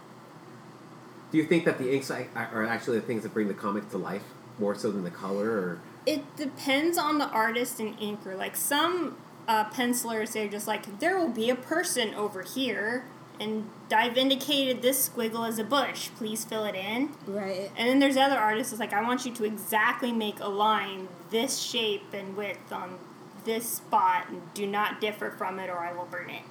Do 1.31 1.39
you 1.39 1.45
think 1.45 1.65
that 1.65 1.79
the 1.79 1.95
inks 1.95 2.11
are 2.11 2.27
are 2.35 2.67
actually 2.67 2.99
the 2.99 3.07
things 3.07 3.23
that 3.23 3.33
bring 3.33 3.47
the 3.47 3.55
comic 3.55 3.89
to 3.91 3.99
life 3.99 4.25
more 4.61 4.75
so 4.75 4.91
than 4.91 5.03
the 5.03 5.11
color? 5.11 5.51
Or 5.51 5.81
It 6.07 6.37
depends 6.37 6.99
on 6.99 7.19
the 7.19 7.29
artist 7.29 7.81
and 7.81 7.99
inker. 7.99 8.37
Like 8.37 8.55
some 8.55 9.17
uh, 9.49 9.65
pencilers, 9.65 10.33
they're 10.33 10.49
just 10.49 10.67
like, 10.69 11.01
there 11.01 11.19
will 11.19 11.31
be 11.31 11.51
a 11.51 11.57
person 11.57 12.15
over 12.15 12.43
here, 12.43 13.05
and 13.41 13.71
I've 13.91 14.17
indicated 14.17 14.83
this 14.83 15.09
squiggle 15.09 15.49
as 15.49 15.59
a 15.59 15.65
bush. 15.65 16.11
Please 16.17 16.45
fill 16.45 16.65
it 16.65 16.75
in. 16.75 17.11
Right. 17.27 17.71
And 17.77 17.89
then 17.89 17.99
there's 17.99 18.17
other 18.17 18.37
artists 18.37 18.71
that's 18.71 18.81
like, 18.81 18.93
I 18.93 19.03
want 19.03 19.25
you 19.25 19.35
to 19.35 19.45
exactly 19.45 20.13
make 20.13 20.39
a 20.41 20.49
line 20.49 21.09
this 21.31 21.59
shape 21.59 22.13
and 22.13 22.37
width 22.37 22.71
on 22.71 22.99
this 23.45 23.67
spot, 23.67 24.29
and 24.29 24.43
do 24.53 24.67
not 24.67 25.01
differ 25.01 25.31
from 25.31 25.59
it, 25.59 25.71
or 25.71 25.79
I 25.79 25.93
will 25.95 26.05
burn 26.05 26.29
it. 26.29 26.43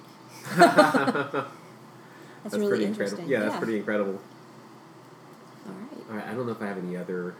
That's, 2.42 2.54
really 2.54 2.68
pretty 2.68 2.84
interesting. 2.86 3.20
incredible. 3.20 3.30
Yeah, 3.30 3.40
that's 3.40 3.56
pretty 3.58 3.76
incredible. 3.76 4.20
All 5.66 5.72
right. 5.72 6.10
All 6.10 6.16
right, 6.16 6.26
I 6.26 6.34
don't 6.34 6.46
know 6.46 6.52
if 6.52 6.60
I 6.60 6.66
have 6.66 6.78
any 6.78 6.96
other. 6.96 7.34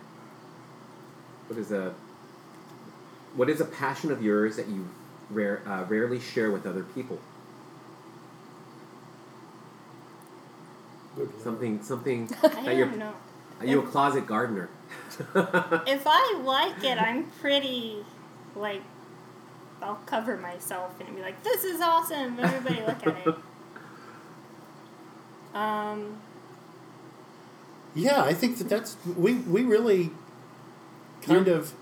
What 1.51 1.59
is 1.59 1.73
a 1.73 1.93
what 3.35 3.51
is 3.51 3.61
a 3.61 3.65
passion 3.65 4.13
of 4.13 4.23
yours 4.23 4.55
that 4.55 4.69
you 4.69 4.89
rare, 5.31 5.63
uh, 5.67 5.83
rarely 5.89 6.21
share 6.21 6.53
with 6.53 6.65
other 6.65 6.85
people? 6.85 7.19
Something 11.43 11.83
something 11.83 12.31
I 12.45 12.49
that 12.49 12.77
you're 12.77 12.87
don't 12.87 12.99
know. 12.99 13.15
are 13.59 13.67
you 13.67 13.81
a 13.81 13.83
closet 13.87 14.29
gardener? 14.29 14.69
If 15.35 16.05
I 16.07 16.41
like 16.45 16.85
it, 16.85 16.99
I'm 16.99 17.25
pretty, 17.41 17.97
like, 18.55 18.83
I'll 19.83 20.01
cover 20.07 20.37
myself 20.37 21.01
and 21.01 21.17
be 21.17 21.21
like, 21.21 21.43
this 21.43 21.65
is 21.65 21.81
awesome. 21.81 22.39
Everybody 22.39 22.81
look 22.87 23.05
at 23.05 23.27
it. 23.27 23.35
Um, 25.53 26.19
Yeah, 27.97 28.23
I 28.23 28.35
think 28.35 28.59
that 28.59 28.69
that's 28.69 28.97
we 29.17 29.35
we 29.35 29.65
really 29.65 30.11
kind 31.23 31.47
You're- 31.47 31.59
of 31.59 31.73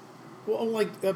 well 0.46 0.66
like 0.66 0.88
uh, 1.04 1.12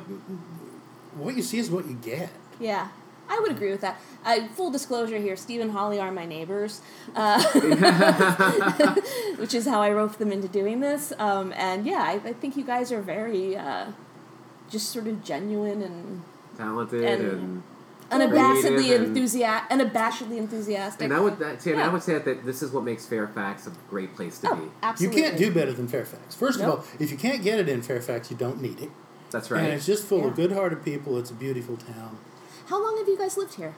what 1.16 1.36
you 1.36 1.42
see 1.42 1.58
is 1.58 1.70
what 1.70 1.86
you 1.86 1.94
get. 1.94 2.30
Yeah. 2.60 2.88
I 3.28 3.38
would 3.40 3.52
agree 3.52 3.70
with 3.70 3.80
that. 3.80 3.98
Uh, 4.26 4.46
full 4.48 4.70
disclosure 4.70 5.16
here, 5.16 5.36
Steve 5.36 5.60
and 5.62 5.70
Holly 5.70 5.98
are 5.98 6.10
my 6.12 6.26
neighbors, 6.26 6.82
uh, 7.16 7.40
which 9.36 9.54
is 9.54 9.66
how 9.66 9.80
I 9.80 9.90
roped 9.90 10.18
them 10.18 10.30
into 10.32 10.48
doing 10.48 10.80
this. 10.80 11.12
Um, 11.18 11.52
and 11.56 11.86
yeah, 11.86 12.02
I, 12.02 12.14
I 12.28 12.32
think 12.34 12.56
you 12.56 12.64
guys 12.64 12.92
are 12.92 13.00
very 13.00 13.56
uh, 13.56 13.92
just 14.70 14.90
sort 14.90 15.06
of 15.06 15.24
genuine 15.24 15.80
and 15.82 16.22
Talented 16.58 17.04
And- 17.04 17.22
and 17.22 17.62
unabashedly 18.12 18.94
and- 18.94 19.04
enthusiastic. 19.06 19.70
Unabashedly 19.78 20.36
enthusiastic. 20.38 21.02
and 21.04 21.12
I 21.12 21.20
would 21.20 21.38
that, 21.38 21.62
see, 21.62 21.72
and 21.72 21.80
I 21.80 21.88
would 21.88 22.02
say 22.02 22.18
that 22.18 22.44
this 22.44 22.62
is 22.62 22.70
what 22.72 22.84
makes 22.84 23.06
Fairfax 23.06 23.66
a 23.66 23.72
great 23.90 24.14
place 24.14 24.38
to 24.40 24.50
oh, 24.50 24.56
be. 24.56 24.70
absolutely. 24.82 25.18
You 25.18 25.24
can't 25.24 25.38
do 25.38 25.52
better 25.52 25.72
than 25.72 25.88
Fairfax. 25.88 26.34
First 26.34 26.58
Nope. 26.60 26.68
of 26.68 26.78
all, 26.80 26.84
if 27.00 27.10
you 27.10 27.16
can't 27.16 27.42
get 27.42 27.58
it 27.58 27.68
in 27.68 27.82
Fairfax, 27.82 28.30
you 28.30 28.36
don't 28.36 28.60
need 28.60 28.80
it. 28.80 28.90
That's 29.30 29.50
right. 29.50 29.64
And 29.64 29.72
it's 29.72 29.86
just 29.86 30.04
full 30.06 30.26
of 30.26 30.34
good-hearted 30.36 30.84
people. 30.84 31.18
It's 31.18 31.30
a 31.30 31.34
beautiful 31.34 31.76
town. 31.76 32.18
How 32.66 32.82
long 32.82 32.98
have 32.98 33.08
you 33.08 33.16
guys 33.18 33.36
lived 33.36 33.54
here? 33.54 33.74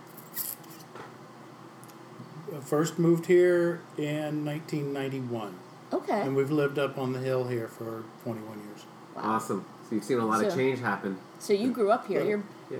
Uh, 2.54 2.60
First 2.60 2.98
moved 2.98 3.26
here 3.26 3.80
in 3.96 4.44
1991, 4.44 5.54
Okay. 5.92 6.20
and 6.20 6.36
we've 6.36 6.50
lived 6.50 6.78
up 6.78 6.98
on 6.98 7.12
the 7.12 7.18
hill 7.20 7.46
here 7.48 7.68
for 7.68 8.02
21 8.24 8.58
years. 8.58 8.84
Wow. 9.16 9.22
Awesome. 9.36 9.64
So 9.88 9.94
you've 9.94 10.04
seen 10.04 10.18
a 10.18 10.26
lot 10.26 10.44
of 10.44 10.54
change 10.54 10.80
happen. 10.80 11.18
So 11.38 11.52
you 11.52 11.70
grew 11.70 11.90
up 11.90 12.06
here. 12.06 12.24
You're 12.24 12.42
Yeah. 12.70 12.78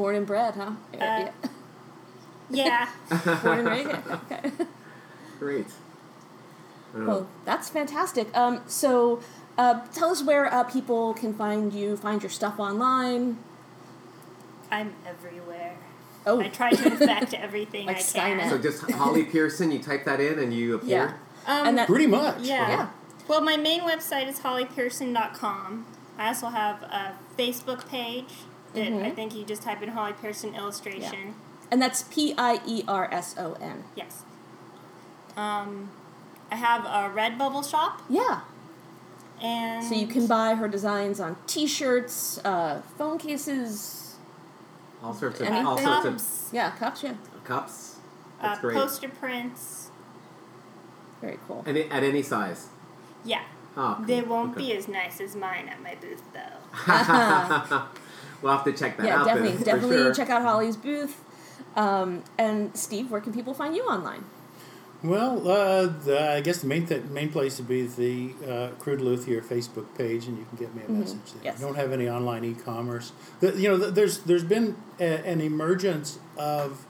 Born 0.00 0.16
and 0.16 0.26
bred, 0.26 0.54
huh? 0.54 0.70
Uh, 0.98 1.28
yeah. 2.48 2.88
Born 3.42 3.58
and 3.58 3.68
raised. 3.68 3.90
here. 3.90 4.02
Okay. 4.32 4.50
Great. 5.38 5.66
Well, 6.94 7.28
that's 7.44 7.68
fantastic. 7.68 8.34
Um, 8.34 8.62
so, 8.66 9.20
uh, 9.58 9.80
tell 9.92 10.08
us 10.08 10.24
where 10.24 10.46
uh, 10.52 10.64
people 10.64 11.12
can 11.12 11.34
find 11.34 11.70
you, 11.74 11.98
find 11.98 12.22
your 12.22 12.30
stuff 12.30 12.58
online. 12.58 13.36
I'm 14.70 14.94
everywhere. 15.06 15.76
Oh, 16.24 16.40
I 16.40 16.48
try 16.48 16.70
to 16.70 16.86
infect 16.92 17.34
everything 17.46 17.84
Like 17.86 17.98
I 17.98 18.00
can. 18.02 18.38
Skynet. 18.40 18.48
So 18.48 18.56
just 18.56 18.90
Holly 18.92 19.24
Pierson, 19.24 19.70
you 19.70 19.80
type 19.80 20.06
that 20.06 20.18
in 20.18 20.38
and 20.38 20.54
you 20.54 20.76
appear. 20.76 20.88
yeah. 20.88 21.12
Um, 21.46 21.66
and 21.68 21.78
that 21.78 21.86
Pretty 21.88 22.06
much. 22.06 22.40
yeah. 22.40 22.68
Yeah. 22.70 22.88
Well, 23.28 23.42
my 23.42 23.58
main 23.58 23.82
website 23.82 24.28
is 24.28 24.40
hollypierson.com. 24.40 25.84
I 26.16 26.28
also 26.28 26.46
have 26.48 26.82
a 26.84 27.12
Facebook 27.38 27.86
page 27.86 28.32
that 28.74 28.80
Mm-hmm. 28.88 29.04
I 29.04 29.10
think 29.10 29.34
you 29.34 29.44
just 29.44 29.62
type 29.62 29.82
in 29.82 29.90
Holly 29.90 30.12
Pierson 30.20 30.54
illustration. 30.54 31.34
and 31.70 31.80
that's 31.82 32.02
P 32.04 32.34
I 32.38 32.60
E 32.66 32.82
R 32.88 33.08
S 33.12 33.34
O 33.38 33.54
N. 33.60 33.84
Yes. 33.94 34.22
Um, 35.36 35.90
I 36.50 36.56
have 36.56 36.84
a 36.84 37.14
Redbubble 37.14 37.68
shop, 37.68 38.02
Yeah. 38.08 38.40
and 39.40 39.84
So 39.84 39.94
you 39.94 40.06
can 40.06 40.26
buy 40.26 40.54
her 40.56 40.66
designs 40.68 41.20
on 41.20 41.36
T-shirts, 41.46 42.38
uh, 42.44 42.82
phone 42.98 43.16
cases, 43.18 44.16
All 45.02 45.14
sorts 45.14 45.40
of 45.40 45.46
Anything? 45.46 45.66
all 45.66 45.78
sorts 45.78 46.48
of 46.48 46.54
yeah, 46.54 46.70
cups. 46.72 47.02
Yeah, 47.04 47.14
cups. 47.44 47.96
uh, 48.40 48.42
That's 48.48 48.60
great. 48.60 48.74
poster 48.76 49.08
prints. 49.08 49.90
very 51.20 51.38
cool. 51.46 51.62
And 51.66 51.76
at 51.78 52.02
any 52.02 52.22
size. 52.22 52.68
Yeah. 53.24 53.42
Oh, 53.76 53.94
cool. 53.98 54.06
They 54.06 54.22
won't 54.22 54.50
Okay. 54.56 54.66
be 54.66 54.72
as 54.76 54.88
nice 54.88 55.20
as 55.20 55.36
mine 55.36 55.68
at 55.68 55.80
my 55.82 55.94
booth, 55.94 56.22
though. 56.34 57.82
we'll 58.42 58.52
have 58.52 58.64
to 58.64 58.72
check 58.72 58.96
that 58.96 59.06
yeah, 59.06 59.20
out. 59.20 59.26
definitely, 59.26 59.52
then, 59.52 59.62
definitely 59.64 59.96
sure. 59.96 60.14
check 60.14 60.30
out 60.30 60.42
Holly's 60.42 60.76
booth. 60.76 61.22
Um, 61.76 62.24
and 62.38 62.76
Steve, 62.76 63.10
where 63.10 63.20
can 63.20 63.32
people 63.32 63.54
find 63.54 63.76
you 63.76 63.84
online? 63.84 64.24
Well, 65.02 65.48
uh, 65.48 65.86
the, 65.86 66.32
I 66.32 66.40
guess 66.42 66.58
the 66.58 66.66
main 66.66 66.86
th- 66.86 67.04
main 67.04 67.30
place 67.30 67.56
would 67.58 67.68
be 67.68 67.86
the 67.86 68.34
uh, 68.46 68.68
Crude 68.78 69.00
Luthier 69.00 69.40
Facebook 69.40 69.86
page, 69.96 70.26
and 70.26 70.36
you 70.36 70.44
can 70.44 70.58
get 70.58 70.74
me 70.74 70.82
a 70.86 70.90
message 70.90 71.16
there. 71.16 71.36
Mm-hmm. 71.36 71.44
Yes. 71.44 71.58
I 71.58 71.66
don't 71.66 71.76
have 71.76 71.92
any 71.92 72.06
online 72.06 72.44
e-commerce. 72.44 73.12
The, 73.40 73.58
you 73.58 73.68
know, 73.70 73.78
th- 73.78 73.94
there's 73.94 74.18
there's 74.20 74.44
been 74.44 74.76
a, 74.98 75.26
an 75.26 75.40
emergence 75.40 76.18
of 76.36 76.84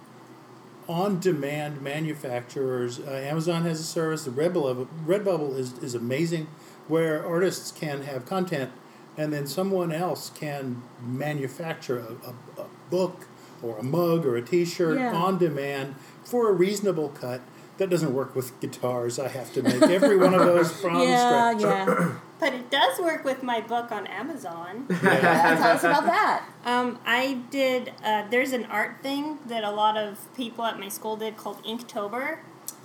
on-demand 0.88 1.82
manufacturers. 1.82 2.98
Uh, 2.98 3.12
Amazon 3.12 3.62
has 3.62 3.78
a 3.78 3.84
service. 3.84 4.24
The 4.24 4.32
Redbubble 4.32 4.88
Redbubble 5.06 5.56
is 5.56 5.78
is 5.78 5.94
amazing, 5.94 6.48
where 6.88 7.24
artists 7.24 7.70
can 7.70 8.02
have 8.02 8.26
content, 8.26 8.72
and 9.16 9.32
then 9.32 9.46
someone 9.46 9.92
else 9.92 10.30
can 10.34 10.82
manufacture 11.04 11.98
a, 11.98 12.60
a, 12.60 12.64
a 12.64 12.66
book 12.90 13.26
or 13.62 13.78
a 13.78 13.82
mug 13.82 14.24
or 14.24 14.36
a 14.36 14.42
T-shirt 14.42 14.98
Yeah. 14.98 15.14
on 15.14 15.38
demand 15.38 15.94
for 16.24 16.48
a 16.48 16.52
reasonable 16.52 17.08
cut. 17.10 17.40
That 17.78 17.88
doesn't 17.90 18.12
work 18.14 18.34
with 18.36 18.58
guitars. 18.60 19.18
I 19.18 19.28
have 19.28 19.52
to 19.54 19.62
make 19.62 19.82
every 19.82 20.16
one 20.18 20.34
of 20.34 20.40
those 20.40 20.70
from 20.80 21.00
yeah, 21.00 21.56
scratch. 21.56 21.62
yeah. 21.88 22.14
But 22.40 22.54
it 22.54 22.70
does 22.70 22.98
work 22.98 23.22
with 23.22 23.42
my 23.42 23.60
book 23.60 23.92
on 23.92 24.06
Amazon. 24.06 24.86
yeah. 24.90 25.00
Tell 25.60 25.72
us 25.72 25.84
about 25.84 26.06
that. 26.06 26.42
Um, 26.64 26.98
I 27.04 27.34
did. 27.50 27.92
Uh, 28.02 28.26
there's 28.30 28.52
an 28.54 28.64
art 28.64 29.02
thing 29.02 29.38
that 29.46 29.62
a 29.62 29.70
lot 29.70 29.98
of 29.98 30.34
people 30.34 30.64
at 30.64 30.80
my 30.80 30.88
school 30.88 31.16
did 31.16 31.36
called 31.36 31.62
Inktober, 31.64 32.38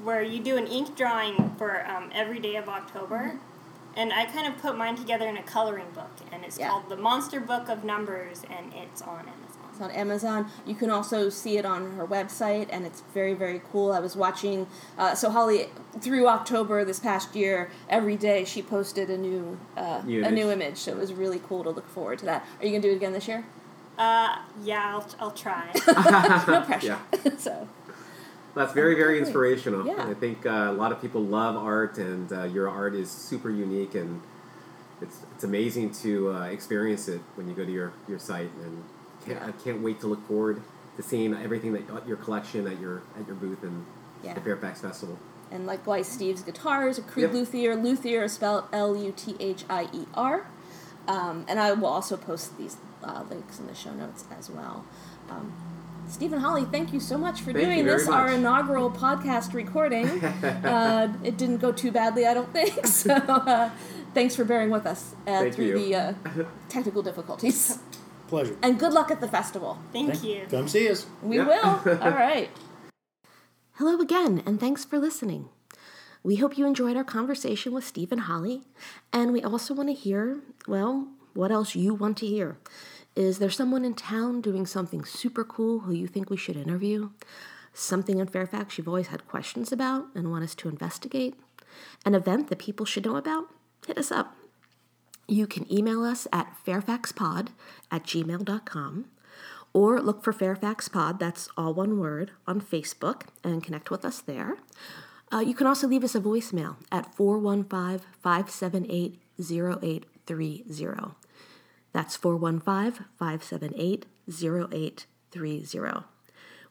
where 0.03 0.21
you 0.21 0.43
do 0.43 0.57
an 0.57 0.67
ink 0.67 0.97
drawing 0.97 1.55
for 1.57 1.85
um, 1.89 2.09
every 2.13 2.39
day 2.39 2.57
of 2.57 2.67
October. 2.67 3.39
And 3.97 4.11
I 4.11 4.25
kind 4.25 4.45
of 4.47 4.57
put 4.61 4.77
mine 4.77 4.95
together 4.95 5.27
in 5.27 5.37
a 5.37 5.43
coloring 5.43 5.87
book, 5.93 6.11
and 6.31 6.43
it's 6.43 6.57
Yeah. 6.59 6.69
called 6.69 6.89
the 6.89 6.97
Monster 6.97 7.39
Book 7.39 7.69
of 7.69 7.83
Numbers, 7.83 8.43
and 8.49 8.73
it's 8.73 9.01
on 9.01 9.19
Amazon. 9.19 9.69
It's 9.71 9.81
on 9.81 9.91
Amazon. 9.91 10.47
You 10.65 10.75
can 10.75 10.89
also 10.89 11.29
see 11.29 11.57
it 11.57 11.65
on 11.65 11.93
her 11.97 12.05
website, 12.05 12.67
and 12.71 12.85
it's 12.85 13.03
very, 13.13 13.33
very 13.33 13.61
cool. 13.71 13.91
I 13.91 13.99
was 13.99 14.15
watching. 14.15 14.67
Uh, 14.97 15.15
so 15.15 15.29
Holly, 15.29 15.69
through 16.01 16.27
October 16.27 16.83
this 16.85 16.99
past 16.99 17.35
year, 17.35 17.69
every 17.89 18.15
day 18.17 18.43
she 18.45 18.61
posted 18.61 19.09
a 19.09 19.17
new, 19.17 19.57
uh, 19.77 20.01
New 20.05 20.23
a 20.25 20.31
new 20.31 20.49
image. 20.51 20.53
image. 20.67 20.77
So 20.77 20.91
it 20.91 20.97
was 20.97 21.13
really 21.13 21.39
cool 21.39 21.63
to 21.63 21.69
look 21.69 21.87
forward 21.89 22.19
to 22.19 22.25
that. 22.25 22.45
Are 22.59 22.65
you 22.65 22.71
gonna 22.71 22.81
do 22.81 22.91
it 22.91 22.95
again 22.95 23.13
this 23.13 23.27
year? 23.27 23.45
Uh, 23.97 24.37
yeah, 24.61 24.93
I'll, 24.97 25.07
I'll 25.19 25.31
try. 25.31 25.71
No 26.47 26.61
pressure. 26.61 26.99
so 27.37 27.67
That's 28.55 28.73
very, 28.73 28.95
very 28.95 29.19
inspirational. 29.19 29.85
Yeah. 29.85 30.07
I 30.07 30.13
think 30.13 30.45
uh, 30.45 30.49
a 30.49 30.71
lot 30.71 30.91
of 30.91 31.01
people 31.01 31.21
love 31.21 31.55
art, 31.57 31.97
and 31.97 32.31
uh, 32.31 32.43
your 32.43 32.69
art 32.69 32.95
is 32.95 33.11
super 33.11 33.49
unique, 33.49 33.95
and 33.95 34.21
it's 35.01 35.19
it's 35.35 35.43
amazing 35.43 35.91
to 36.03 36.31
uh, 36.31 36.43
experience 36.45 37.07
it 37.09 37.21
when 37.35 37.49
you 37.49 37.53
go 37.53 37.65
to 37.65 37.71
your, 37.71 37.91
your 38.07 38.17
site. 38.19 38.49
And 38.63 38.83
can't, 39.25 39.39
Yeah. 39.41 39.47
I 39.47 39.51
can't 39.51 39.81
wait 39.83 39.99
to 40.01 40.07
look 40.07 40.25
forward 40.27 40.61
to 40.95 41.03
seeing 41.03 41.33
everything 41.33 41.73
that 41.73 42.07
your 42.07 42.15
collection 42.17 42.65
at 42.67 42.79
your 42.79 43.01
at 43.19 43.27
your 43.27 43.35
booth 43.35 43.61
and 43.63 43.85
Yeah. 44.23 44.33
the 44.33 44.41
Fairfax 44.41 44.81
Festival. 44.81 45.17
and 45.51 45.67
likewise, 45.67 46.07
Steve's 46.07 46.41
guitars, 46.41 46.97
a 46.97 47.01
crude 47.01 47.23
Yep. 47.23 47.33
luthier. 47.33 47.75
Luthier 47.75 48.23
is 48.23 48.33
spelled 48.33 48.63
L 48.71 48.95
U 48.95 49.11
T 49.15 49.35
H 49.39 49.65
I 49.69 49.89
E 49.93 50.05
R. 50.15 50.47
Um, 51.07 51.45
and 51.47 51.59
I 51.59 51.71
will 51.73 51.85
also 51.87 52.15
post 52.17 52.57
these 52.57 52.77
uh, 53.03 53.23
links 53.29 53.59
in 53.59 53.67
the 53.67 53.75
show 53.75 53.91
notes 53.93 54.23
as 54.39 54.49
well. 54.49 54.85
Um, 55.29 55.53
Stephen 56.07 56.39
Holly, 56.39 56.65
thank 56.65 56.93
you 56.93 56.99
so 56.99 57.17
much 57.17 57.39
for 57.41 57.51
Thank 57.51 57.65
doing 57.65 57.83
very 57.83 57.97
this, 57.97 58.07
our 58.07 58.29
inaugural 58.31 58.91
podcast 58.91 59.53
recording. 59.53 60.07
uh, 60.23 61.11
it 61.23 61.37
didn't 61.37 61.57
go 61.57 61.71
too 61.71 61.91
badly, 61.91 62.25
I 62.25 62.33
don't 62.33 62.51
think. 62.53 62.85
So 62.95 63.13
uh, 63.13 63.69
thanks 64.13 64.35
for 64.35 64.45
bearing 64.45 64.69
with 64.69 64.85
us 64.85 65.13
uh, 65.27 65.41
Thank 65.41 65.55
through 65.55 65.65
you. 65.65 65.77
the 65.79 65.95
uh, 65.95 66.13
technical 66.69 67.01
difficulties. 67.01 67.79
Pleasure. 68.27 68.55
And 68.61 68.79
good 68.79 68.93
luck 68.93 69.11
at 69.11 69.19
the 69.21 69.27
festival. 69.27 69.77
Thank 69.91 70.23
you. 70.23 70.45
Come 70.49 70.67
see 70.67 70.89
us. 70.89 71.05
We 71.21 71.37
Yeah. 71.37 71.47
will. 71.47 71.99
All 72.01 72.11
right. 72.11 72.49
Hello 73.73 73.99
again, 73.99 74.41
and 74.45 74.59
thanks 74.59 74.85
for 74.85 74.97
listening. 74.99 75.49
We 76.23 76.37
hope 76.37 76.57
you 76.57 76.65
enjoyed 76.65 76.95
our 76.97 77.03
conversation 77.03 77.73
with 77.73 77.83
Stephen 77.85 78.19
Holly, 78.19 78.63
and 79.11 79.33
we 79.33 79.43
also 79.43 79.73
want 79.73 79.89
to 79.89 79.93
hear, 79.93 80.39
well, 80.67 81.07
what 81.33 81.51
else 81.51 81.75
you 81.75 81.93
want 81.93 82.17
to 82.19 82.25
hear. 82.25 82.57
Is 83.15 83.39
there 83.39 83.49
someone 83.49 83.85
in 83.85 83.93
town 83.93 84.41
doing 84.41 84.65
something 84.65 85.05
super 85.05 85.45
cool 85.45 85.79
who 85.79 85.93
you 85.93 86.05
think 86.05 86.29
we 86.29 86.35
should 86.35 86.57
interview? 86.57 87.11
Something 87.73 88.19
in 88.19 88.27
Fairfax 88.27 88.77
you've 88.77 88.89
always 88.89 89.07
had 89.07 89.27
questions 89.27 89.71
about 89.71 90.07
and 90.13 90.29
want 90.29 90.43
us 90.43 90.53
to 90.55 90.67
investigate? 90.67 91.35
An 92.05 92.13
event 92.13 92.49
that 92.49 92.59
people 92.59 92.85
should 92.85 93.05
know 93.05 93.15
about? 93.15 93.45
Hit 93.87 93.97
us 93.97 94.11
up. 94.11 94.35
You 95.27 95.47
can 95.47 95.71
email 95.71 96.03
us 96.03 96.27
at 96.33 96.53
fairfaxpod 96.65 97.47
at 97.89 98.03
gmail.com 98.03 99.05
or 99.73 100.01
look 100.01 100.23
for 100.23 100.33
Fairfax 100.33 100.87
Pod, 100.89 101.19
that's 101.19 101.49
all 101.57 101.73
one 101.73 101.99
word, 101.99 102.31
on 102.47 102.61
Facebook 102.61 103.23
and 103.43 103.63
connect 103.63 103.89
with 103.91 104.05
us 104.05 104.19
there. 104.19 104.57
Uh, 105.31 105.39
you 105.39 105.53
can 105.53 105.67
also 105.67 105.87
leave 105.87 106.03
us 106.03 106.15
a 106.15 106.21
voicemail 106.21 106.75
at 106.91 107.15
415 107.15 108.05
578 108.21 109.19
0830. 109.39 111.24
That's 111.95 112.17
415 112.17 113.05
578 113.17 114.05
0830. 114.29 116.03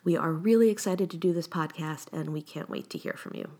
We 0.05 0.19
are 0.19 0.33
really 0.35 0.69
excited 0.69 1.11
to 1.11 1.17
do 1.17 1.33
this 1.33 1.49
podcast 1.49 2.13
and 2.13 2.29
we 2.29 2.43
can't 2.43 2.69
wait 2.69 2.91
to 2.91 2.99
hear 2.99 3.15
from 3.15 3.35
you. 3.35 3.53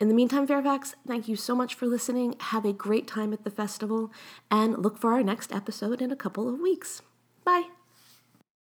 In 0.00 0.08
the 0.08 0.14
meantime, 0.14 0.48
Fairfax, 0.48 0.96
thank 1.06 1.28
you 1.28 1.36
so 1.36 1.54
much 1.54 1.76
for 1.76 1.86
listening. 1.86 2.34
Have 2.40 2.64
a 2.64 2.72
great 2.72 3.06
time 3.06 3.32
at 3.32 3.44
the 3.44 3.52
festival 3.52 4.10
and 4.50 4.82
look 4.82 4.98
for 4.98 5.12
our 5.12 5.22
next 5.22 5.54
episode 5.54 6.02
in 6.02 6.10
a 6.10 6.16
couple 6.16 6.52
of 6.52 6.58
weeks. 6.58 7.02
Bye. 7.44 7.68